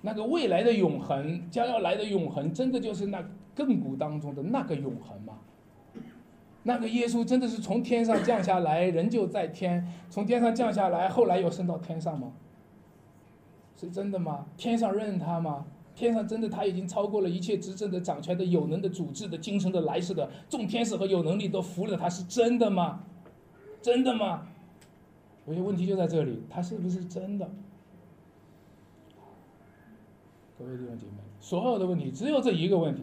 [0.00, 3.22] 那个未来的永恒将要来的永恒，真的就是那
[3.54, 5.38] 亘古当中的那个永恒吗？
[6.62, 12.32] 那个耶稣真的是从天上降下来，人就在天，从天上降下来，后来又升到天上吗？
[13.76, 14.46] 是真的吗？
[14.56, 15.66] 天上认他吗？
[15.98, 23.00] 天上真的他已经超过了一切执政的、掌权的、有能的、主治的、精神的、来世的众天使和有能力都服了他，是真的吗？
[23.82, 24.46] 真的吗？
[25.44, 27.50] 我觉得问题就在这里，他是不是真的？
[30.56, 33.02] 各位弟兄姐妹，所有的问题只有这一个问题：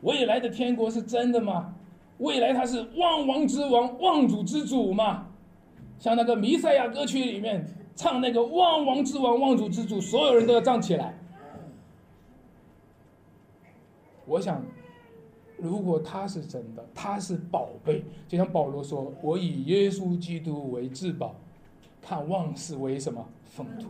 [0.00, 1.72] 未来的天国是真的吗？
[2.18, 5.28] 未来他是万王之王、万主之主吗？
[6.00, 11.16] 像那个弥赛亚歌曲里面唱那个万王之王、万主之主，所有人都要站起来。
[14.30, 14.64] 我想，
[15.58, 21.34] 如果他是真的，他是宝贝，就像保罗说：“我以耶稣基督为至宝，
[22.00, 23.88] 看万事为什么粪土。”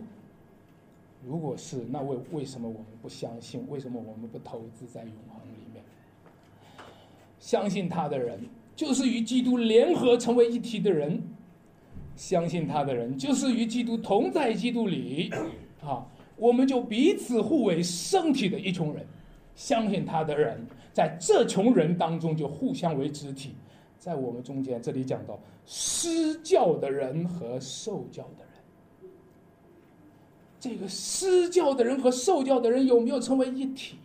[1.22, 3.66] 如果是，那为为什么我们不相信？
[3.68, 5.84] 为什么我们不投资在永恒里面？
[7.38, 8.40] 相信他的人，
[8.74, 11.18] 就是与基督联合成为一体的人；
[12.16, 15.30] 相信他的人，就是与基督同在基督里。
[15.82, 16.06] 啊，
[16.38, 19.06] 我们就彼此互为圣体的一群人。
[19.60, 20.58] 相信他的人，
[20.90, 23.52] 在这群人当中就互相为肢体，
[23.98, 28.44] 在我们中间，这里讲到施教的人和受教的
[29.02, 29.10] 人，
[30.58, 33.96] 这个施教的人和受教的人有没有成为一体？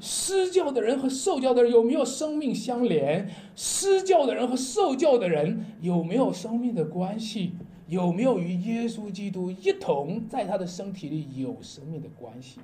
[0.00, 3.30] 施教的人和受教的人有没有生命相连？
[3.54, 7.52] 施教的人和受教的人有没有生命的关系？
[7.86, 12.58] 有没有与耶稣基督一同在他的身体里有生命的关系？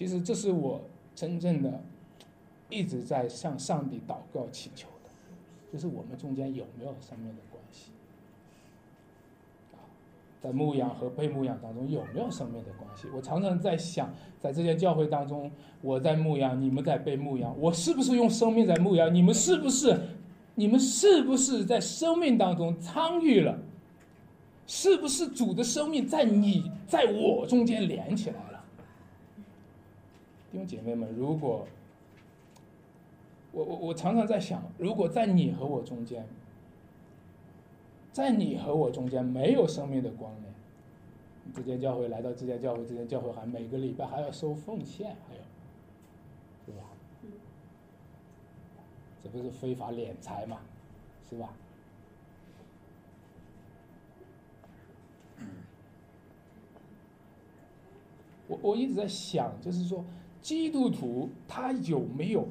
[0.00, 0.80] 其实这是我
[1.14, 1.78] 真正的
[2.70, 5.10] 一直在向上帝祷告祈求的，
[5.70, 7.90] 就是我们中间有没有生命的关系，
[10.42, 13.08] 在牧养和被牧养当中有没有生命的关系？
[13.14, 15.50] 我常常在想，在这些教会当中，
[15.82, 19.14] 我在牧养，你们在被牧养，我是不是用生命在牧养？
[19.14, 20.00] 你们是不是？
[20.54, 23.58] 你们是不是在生命当中参与了？
[24.66, 28.36] 是不是主的生命在你在我中间连起来？
[30.50, 31.64] 弟兄姐妹们，如果
[33.52, 36.26] 我我我常常在想，如果在你和我中间，
[38.10, 40.48] 在你和我中间没有生命的光呢？
[41.54, 45.40] 这间教会来到这间教会，这间教会还每个礼拜还要收奉献，还有，
[46.66, 46.84] 是吧？
[49.22, 50.58] 这不是非法敛财嘛，
[51.28, 51.54] 是吧？
[58.48, 60.04] 我我一直在想，就是说。
[60.42, 62.48] 基督徒他有没有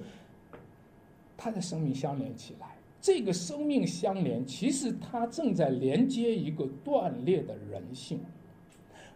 [1.38, 2.76] 他的生命相连起来？
[3.02, 8.20] 这个生命相连，其实他正在连接一个断裂的人性。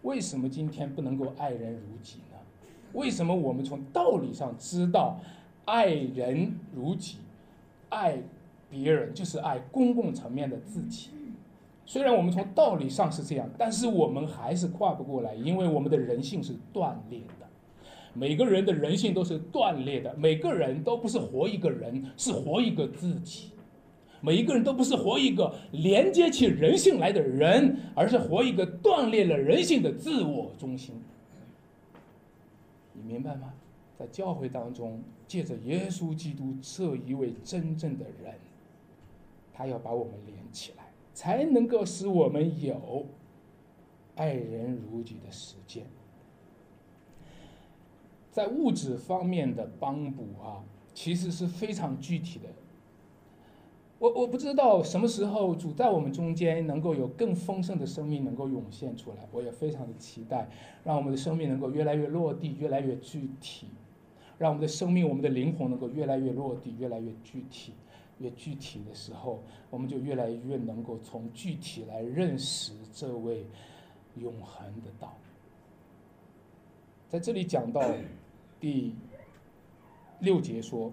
[0.03, 2.37] 为什么今天不能够爱人如己呢？
[2.93, 5.19] 为什么我们从道理上知道
[5.65, 7.17] 爱人如己、
[7.89, 8.21] 爱
[8.69, 11.09] 别人就是爱公共层面的自己。
[11.85, 17.47] 虽然我们从道理上是这样，但是我们还是跨不过来，因为我们的人性是断裂的。
[18.13, 23.51] 每个人的人性都是断裂的，每个人都不是活一个人，是活一个自己。
[24.21, 30.95] 每一个人都不是活一个连接起人性来的人，而是活一个断裂了人性的自我中心。
[32.93, 33.53] 你明白吗？
[33.97, 38.33] 在教会当中，借着耶稣基督这一位真正的人，
[39.53, 43.05] 他要把我们连起来，才能够使我们有
[44.15, 45.85] 爱人如己的实践。
[48.33, 50.59] 在物质方面的帮补啊，
[50.93, 52.49] 其实是非常具体的。
[53.99, 60.49] 我我不知道什么时候主在我们中间能够有更丰盛的生命能够涌现出来，我也非常的期待，
[60.83, 63.67] 让我们的生命能够越来越落地，越来越具体，
[64.37, 67.71] 让我们的生命、我们的灵魂能够越来越落地，越来越具体。
[68.19, 73.45] 越具体的时候，我们就越来越能够从具体来认识这位
[74.17, 75.13] 永恒的道。
[77.09, 77.81] 在这里讲到
[78.63, 78.95] 第
[80.21, 80.89] 六节说。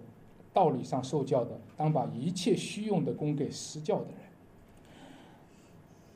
[0.52, 4.16] 道理上受教的，当把一切虚用的供给施教的人。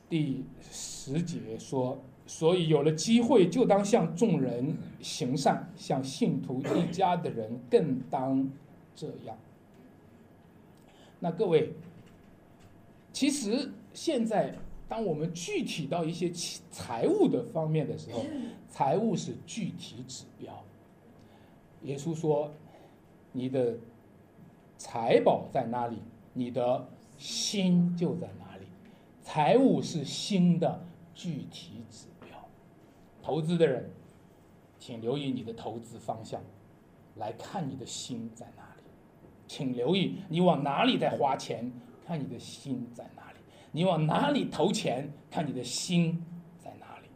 [0.09, 1.97] 第十节说，
[2.27, 8.51] 所以有了机会，就当向众人行善，向信徒一家的人更当
[8.93, 9.37] 这样。
[11.21, 11.71] 那各位，
[13.13, 14.53] 其实现在
[14.89, 16.29] 当我们具体到一些
[16.69, 18.21] 财务的方面的时候，
[18.67, 20.61] 财务是具体指标。
[21.85, 22.51] 耶稣说，
[23.31, 23.77] 你的。
[24.77, 25.99] 财宝在哪里，
[26.33, 28.65] 你的心就在哪里。
[29.23, 32.37] 财务是心的具体指标。
[33.23, 33.89] 投资的人，
[34.77, 36.41] 请留意你的投资方向，
[37.15, 38.83] 来看你的心在哪里。
[39.47, 41.71] 请留意你往哪里在花钱，
[42.05, 43.37] 看你的心在哪里。
[43.71, 46.21] 你往哪里投钱，看你的心
[46.59, 47.07] 在哪里。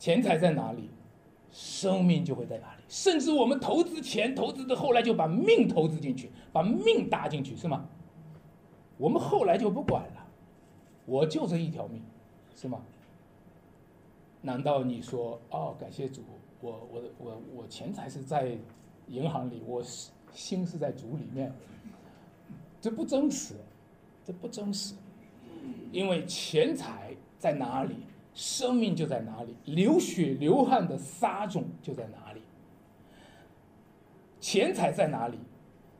[0.00, 0.90] 钱财在哪里，
[1.54, 2.82] 生命就会在哪里。
[2.88, 7.86] 甚至我们投资钱投资的，后来就把命投资进去，把命搭进去，是吗？
[8.98, 10.26] 我们后来就不管了，
[11.06, 12.02] 我就这一条命，
[12.56, 12.80] 是吗？
[14.42, 16.22] 难道你说哦，感谢主，
[16.60, 18.58] 我我我我钱财是在
[19.08, 19.82] 银行里，我
[20.32, 21.52] 心是在主里面，
[22.80, 23.54] 这不真实，
[24.24, 24.94] 这不真实，
[25.92, 27.96] 因为钱财在哪里，
[28.34, 32.40] 生命就在哪里，流血流汗的撒种就在哪里。
[34.40, 35.38] 钱财在哪里，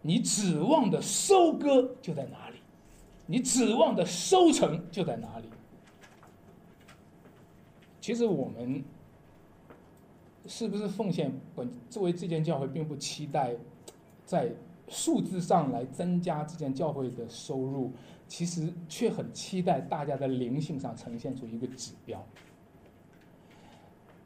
[0.03, 2.57] 你指望的收割就在哪里，
[3.27, 5.49] 你指望的收成就在哪里。
[8.01, 8.85] 其实我们
[10.47, 13.55] 是不是奉献本作为这间教会，并不期待
[14.27, 14.53] 在
[14.89, 17.93] 数字上来增加这间教会的收入，
[18.37, 22.21] 其实却很期待大家的灵性上呈现出一个指标。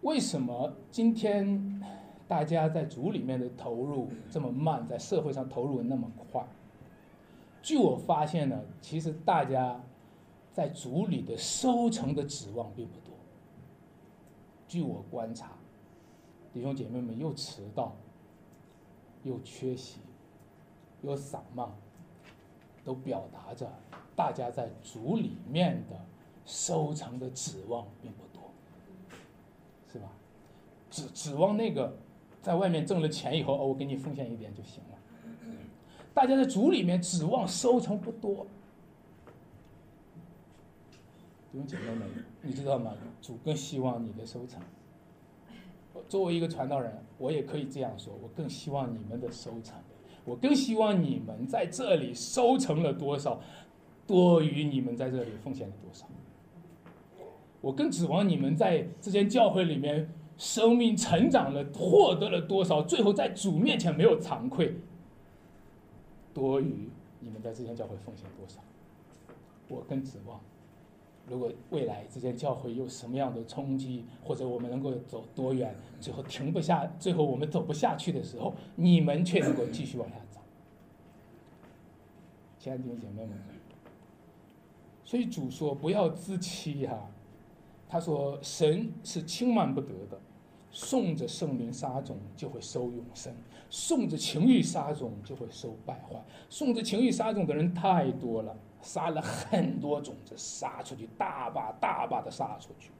[0.00, 1.78] 为什么今天？
[2.26, 6.42] 大家在组里面的投入这么慢，在社会上投入那么快。
[7.62, 9.78] 据我发现呢，其实大家
[10.54, 13.14] 在组里的收成的指望并不多。
[14.66, 15.52] 据我观察，
[16.50, 17.94] 弟兄姐妹们又迟到，
[19.22, 20.00] 又缺席，
[21.02, 21.68] 又散漫，
[22.84, 23.70] 都表达着
[24.18, 25.96] 大家在组里面的
[26.44, 28.50] 收成的指望并不多，
[29.92, 30.10] 是吧？
[30.90, 31.96] 指指望那个。
[32.40, 34.98] 在外面挣了钱以后，哦，我给你奉献一点就行了。
[36.14, 38.46] 大家在主里面指望收成不多，
[41.52, 42.08] 弟兄姐妹们，
[42.40, 42.94] 你知道吗？
[43.20, 44.62] 主更希望你的收成。
[46.08, 49.74] 作为一个传道人，我也可以这样说：我更希望你们的收成，
[50.24, 53.40] 我更希望你们在这里收成了多少，
[54.08, 56.04] 多于你们在这里奉献了多少。
[57.60, 60.10] 我更指望你们在这间教会里面。
[60.40, 62.80] 生命成长了，获得了多少？
[62.80, 64.72] 最后在主面前没有惭愧，
[66.32, 66.88] 多于
[67.18, 68.60] 你们在这间教会奉献多少？
[69.66, 70.40] 我更指望，
[71.26, 80.38] 如果未来这间教会有什么样的冲击，或者我们能够走多远，最后停不下，最后我们走不下去的时候，你们却能够继续往下走。
[82.60, 83.36] 亲爱的弟兄姐妹们，
[85.08, 87.08] 所以主说不要自欺哈，
[87.88, 90.20] 他说神是轻慢不得的。
[90.70, 93.32] 送着圣灵撒种，就会收永生；
[93.70, 96.22] 送着情欲撒种，就会收败坏。
[96.50, 102.90] 送着情欲撒种的人太多了，撒了很多种子，撒出去，大把大把的撒出去。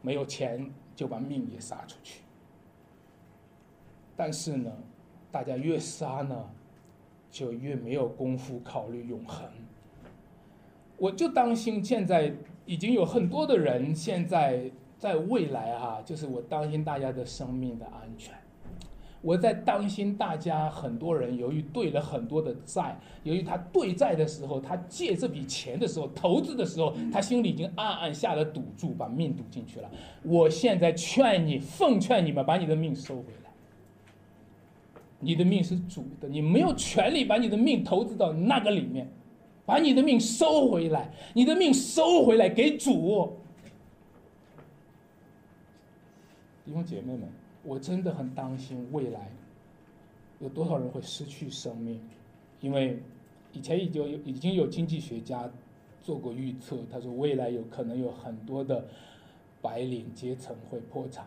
[0.00, 2.20] 没有钱就把命也撒出去。
[4.16, 4.72] 但是呢，
[5.32, 6.48] 大家越杀呢，
[7.32, 9.50] 就越没有功夫考虑永恒。
[10.98, 12.32] 我就担心现在
[12.66, 18.34] 已经有很多的人，现在在未来哈，就是我担心大家的生命的安全。
[19.20, 29.90] 我在担心大家很多人由于兑了很多的债，由于他兑债的时候，他借这笔钱的时候，投资的时候，他心里已经暗暗下了赌注，把命赌进去了。
[30.22, 33.50] 我现在劝你，奉劝你们，把你的命收回来。
[35.18, 39.10] 你的命是主的，你没有权利把你的命投资到那个里面，
[39.68, 43.36] 把你的命收回来，你的命收回来给主。
[46.64, 47.28] 弟兄姐妹们。
[47.64, 49.30] 我真的很担心未来
[50.38, 52.00] 有多少人会失去生命，
[52.60, 53.02] 因为
[53.52, 55.50] 以前已经有已经有经济学家
[56.02, 58.86] 做过预测，他说未来有可能有很多的
[59.60, 61.26] 白领阶层会破产，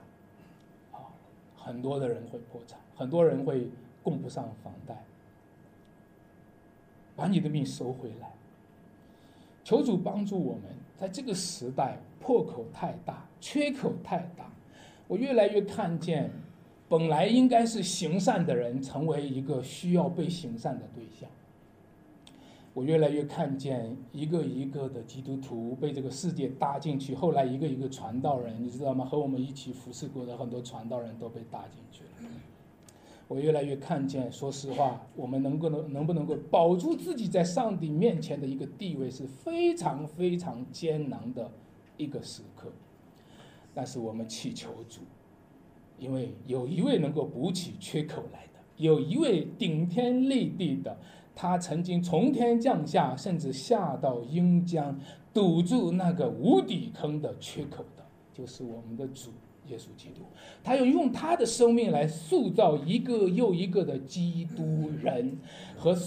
[0.91, 1.13] 啊，
[1.55, 3.67] 很多的人会破产，很多人会
[4.01, 5.03] 供不上房贷，
[7.15, 8.31] 把你的命收回来，
[9.63, 10.63] 求主帮助我们，
[10.97, 14.51] 在这个时代破口太大，缺口太大。
[15.07, 16.31] 我越来越看见，
[16.87, 21.29] 本来应该是行善的人，成为一个需要被行善的对象。
[22.73, 29.03] 我越来越看见一个一个的基督徒被这个世界搭进去，后来一个一个传道人，你知道吗？
[29.03, 32.31] 和我们一起服侍过的很多传道人都被搭进去了。
[33.31, 41.49] 我越来越看见，说实话，我们能够能能不能够保住自己在上帝面前的一个地位，是非常非常艰难的
[41.95, 42.69] 一个时刻。
[43.73, 44.99] 但是我们祈求主，
[45.97, 50.97] 因为有一位能够补起缺口来的，有一位顶天立地的，
[51.33, 54.99] 他曾经从天降下，甚至下到阴江，
[55.33, 59.31] 堵住那个无底坑的缺口的，就是我们的主
[59.71, 60.21] 耶稣基督。
[60.63, 65.37] 他要用他的生命来塑造一个又一个的基督人
[65.75, 65.97] 和。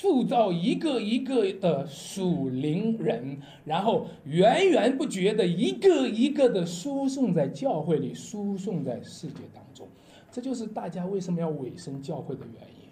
[0.00, 3.36] 塑造一个一个的属灵人，
[3.66, 9.86] 然后源源不绝的一个一个的输送在教会里，输送在世界当中。
[10.32, 12.88] 这就是大家为什么要委身教会的原因。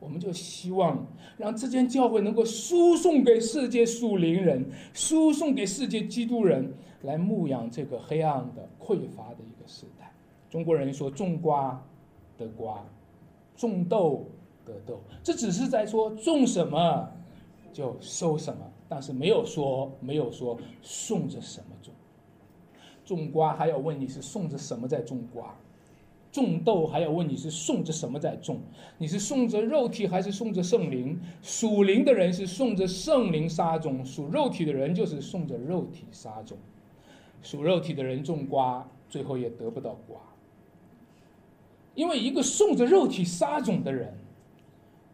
[0.00, 1.06] 我们就希望
[1.36, 10.12] 让这间教会能够输送给世界属灵人，输送给世界基督人，来牧养这个黑暗的匮乏的一个时代。
[10.50, 11.82] 中国人说：“种瓜
[12.36, 12.84] 得瓜，
[13.56, 14.26] 种豆。”
[14.68, 17.10] 得豆，这只是在说种什么
[17.72, 21.90] 就收什么，但是没有说没有说送着什么种。
[23.02, 25.54] 种瓜还要问你是送着什么在种瓜，
[26.30, 28.60] 种豆还要问你是送着什么在种，
[28.98, 31.18] 你是送着肉体还是送着圣灵？
[31.40, 36.58] 属灵的人是送着圣灵撒种，属肉体的人就是送着肉体撒种。
[37.42, 40.20] 属肉体的人种瓜，最后也得不到瓜，
[41.94, 44.14] 因为一个送着肉体撒种的人。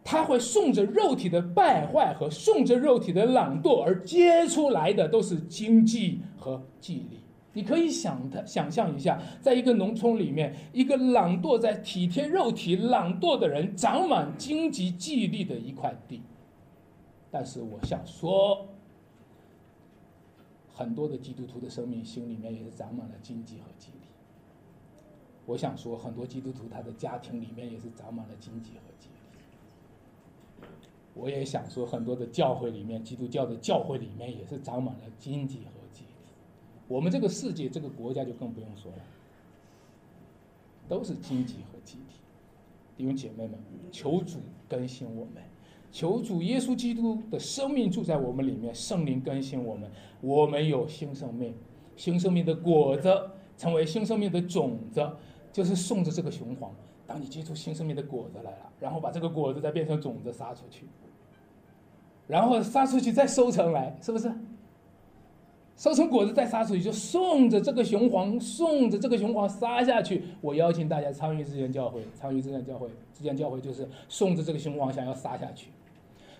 [0.07, 7.21] 他会顺着肉体的败坏和顺着肉体的懒惰而结出来的都是经济和纪力。
[7.55, 16.21] 你可以想他想象一下，在一个农村里面，一个懒惰在体贴肉体懒惰的人，长满经济纪力的一块地。
[17.31, 18.69] 但是我想说，
[20.75, 23.99] 很多的基督徒的生命心里面也是长满了荆棘和纪力。
[25.47, 29.09] 我想说，很多基督徒他的家庭里面也是长满了荆棘和纪。
[31.15, 36.11] 我也想说，很多的教会里面，基督教的教会里面也是长满了荆棘和纪力。
[36.89, 39.05] 我们这个世界，这个国家就更不用说了，
[40.89, 42.05] 都是荆棘和纪力。
[42.97, 43.57] 弟兄姐妹们，
[43.93, 45.35] 求主更新我们，
[45.95, 49.89] 求主耶稣基督的生命住在我们里面，圣灵更新我们，
[50.21, 51.55] 我们有新生命，
[51.95, 53.09] 新生命的果子
[53.57, 55.09] 成为新生命的种子，
[55.53, 56.75] 就是送着这个雄黄。
[57.07, 60.85] 当你结出新生命的果子来了，然后把这个果子再变成种子撒出去。
[62.27, 64.33] 然后撒出去再收成来，是不是？
[65.77, 70.25] 收成果子再撒出去，就送着这个雄黄，送着这个雄黄撒下去。
[70.41, 75.71] 我邀请大家参与之前教会，参与之前教会，之前教会就是送着这个雄黄想要撒下去，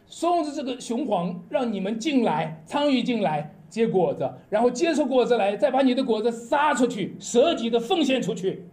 [0.07, 8.65] 送着这个雄黄让你们进来，参与进来结果子，然后结出果子来，再把你的果子撒出去，舍己的奉献出去，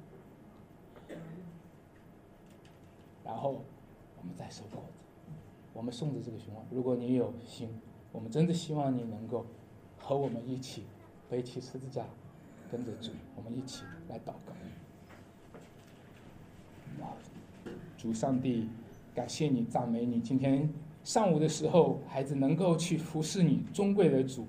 [3.24, 3.64] 然后
[4.20, 4.94] 我们再收果子。
[5.74, 7.70] 我们送着这个雄黄，如果你有心，
[8.12, 9.46] 我们真的希望你能够
[9.98, 10.84] 和我们一起
[11.30, 12.04] 背起十字架，
[12.72, 14.54] 跟着主，我们一起来祷告。
[17.98, 18.68] 主上帝，
[19.14, 20.20] 感谢你，赞美你。
[20.20, 20.68] 今天
[21.04, 24.46] 上午的时候，孩子能够去服侍你，尊贵的主，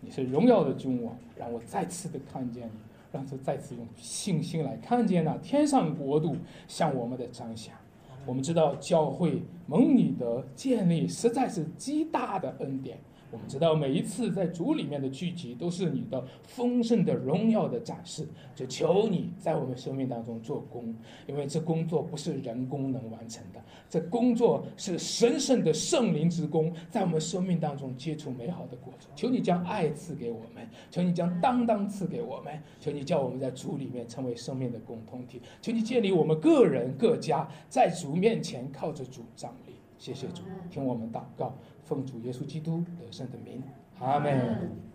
[0.00, 2.78] 你是荣耀的君王，让我再次的看见你，
[3.12, 6.36] 让他再次用信心来看见那天上国度
[6.68, 7.74] 向我们的彰显。
[8.24, 12.98] 我们知道教会蒙你的建立实在是极大的恩典。
[13.30, 20.94] 我们知道每一次在主里面的聚集都是你的丰盛的荣耀的展示，就求你在我们生命当中做工，
[21.26, 29.08] 因为这工作不是人工能完成的，这工作是神圣的圣灵之功，在我们生命当中结出美好的果子。
[29.14, 39.74] 求你将爱赐给我们，求你将当当赐给我们，求你叫我们在主里面成为生命的共同体，求你建立我们个人各家在主面前靠着主站立。
[39.98, 41.56] 谢谢主，听我们祷告。
[41.86, 43.62] 奉主耶稣基督得胜的名，
[44.00, 44.85] 阿门。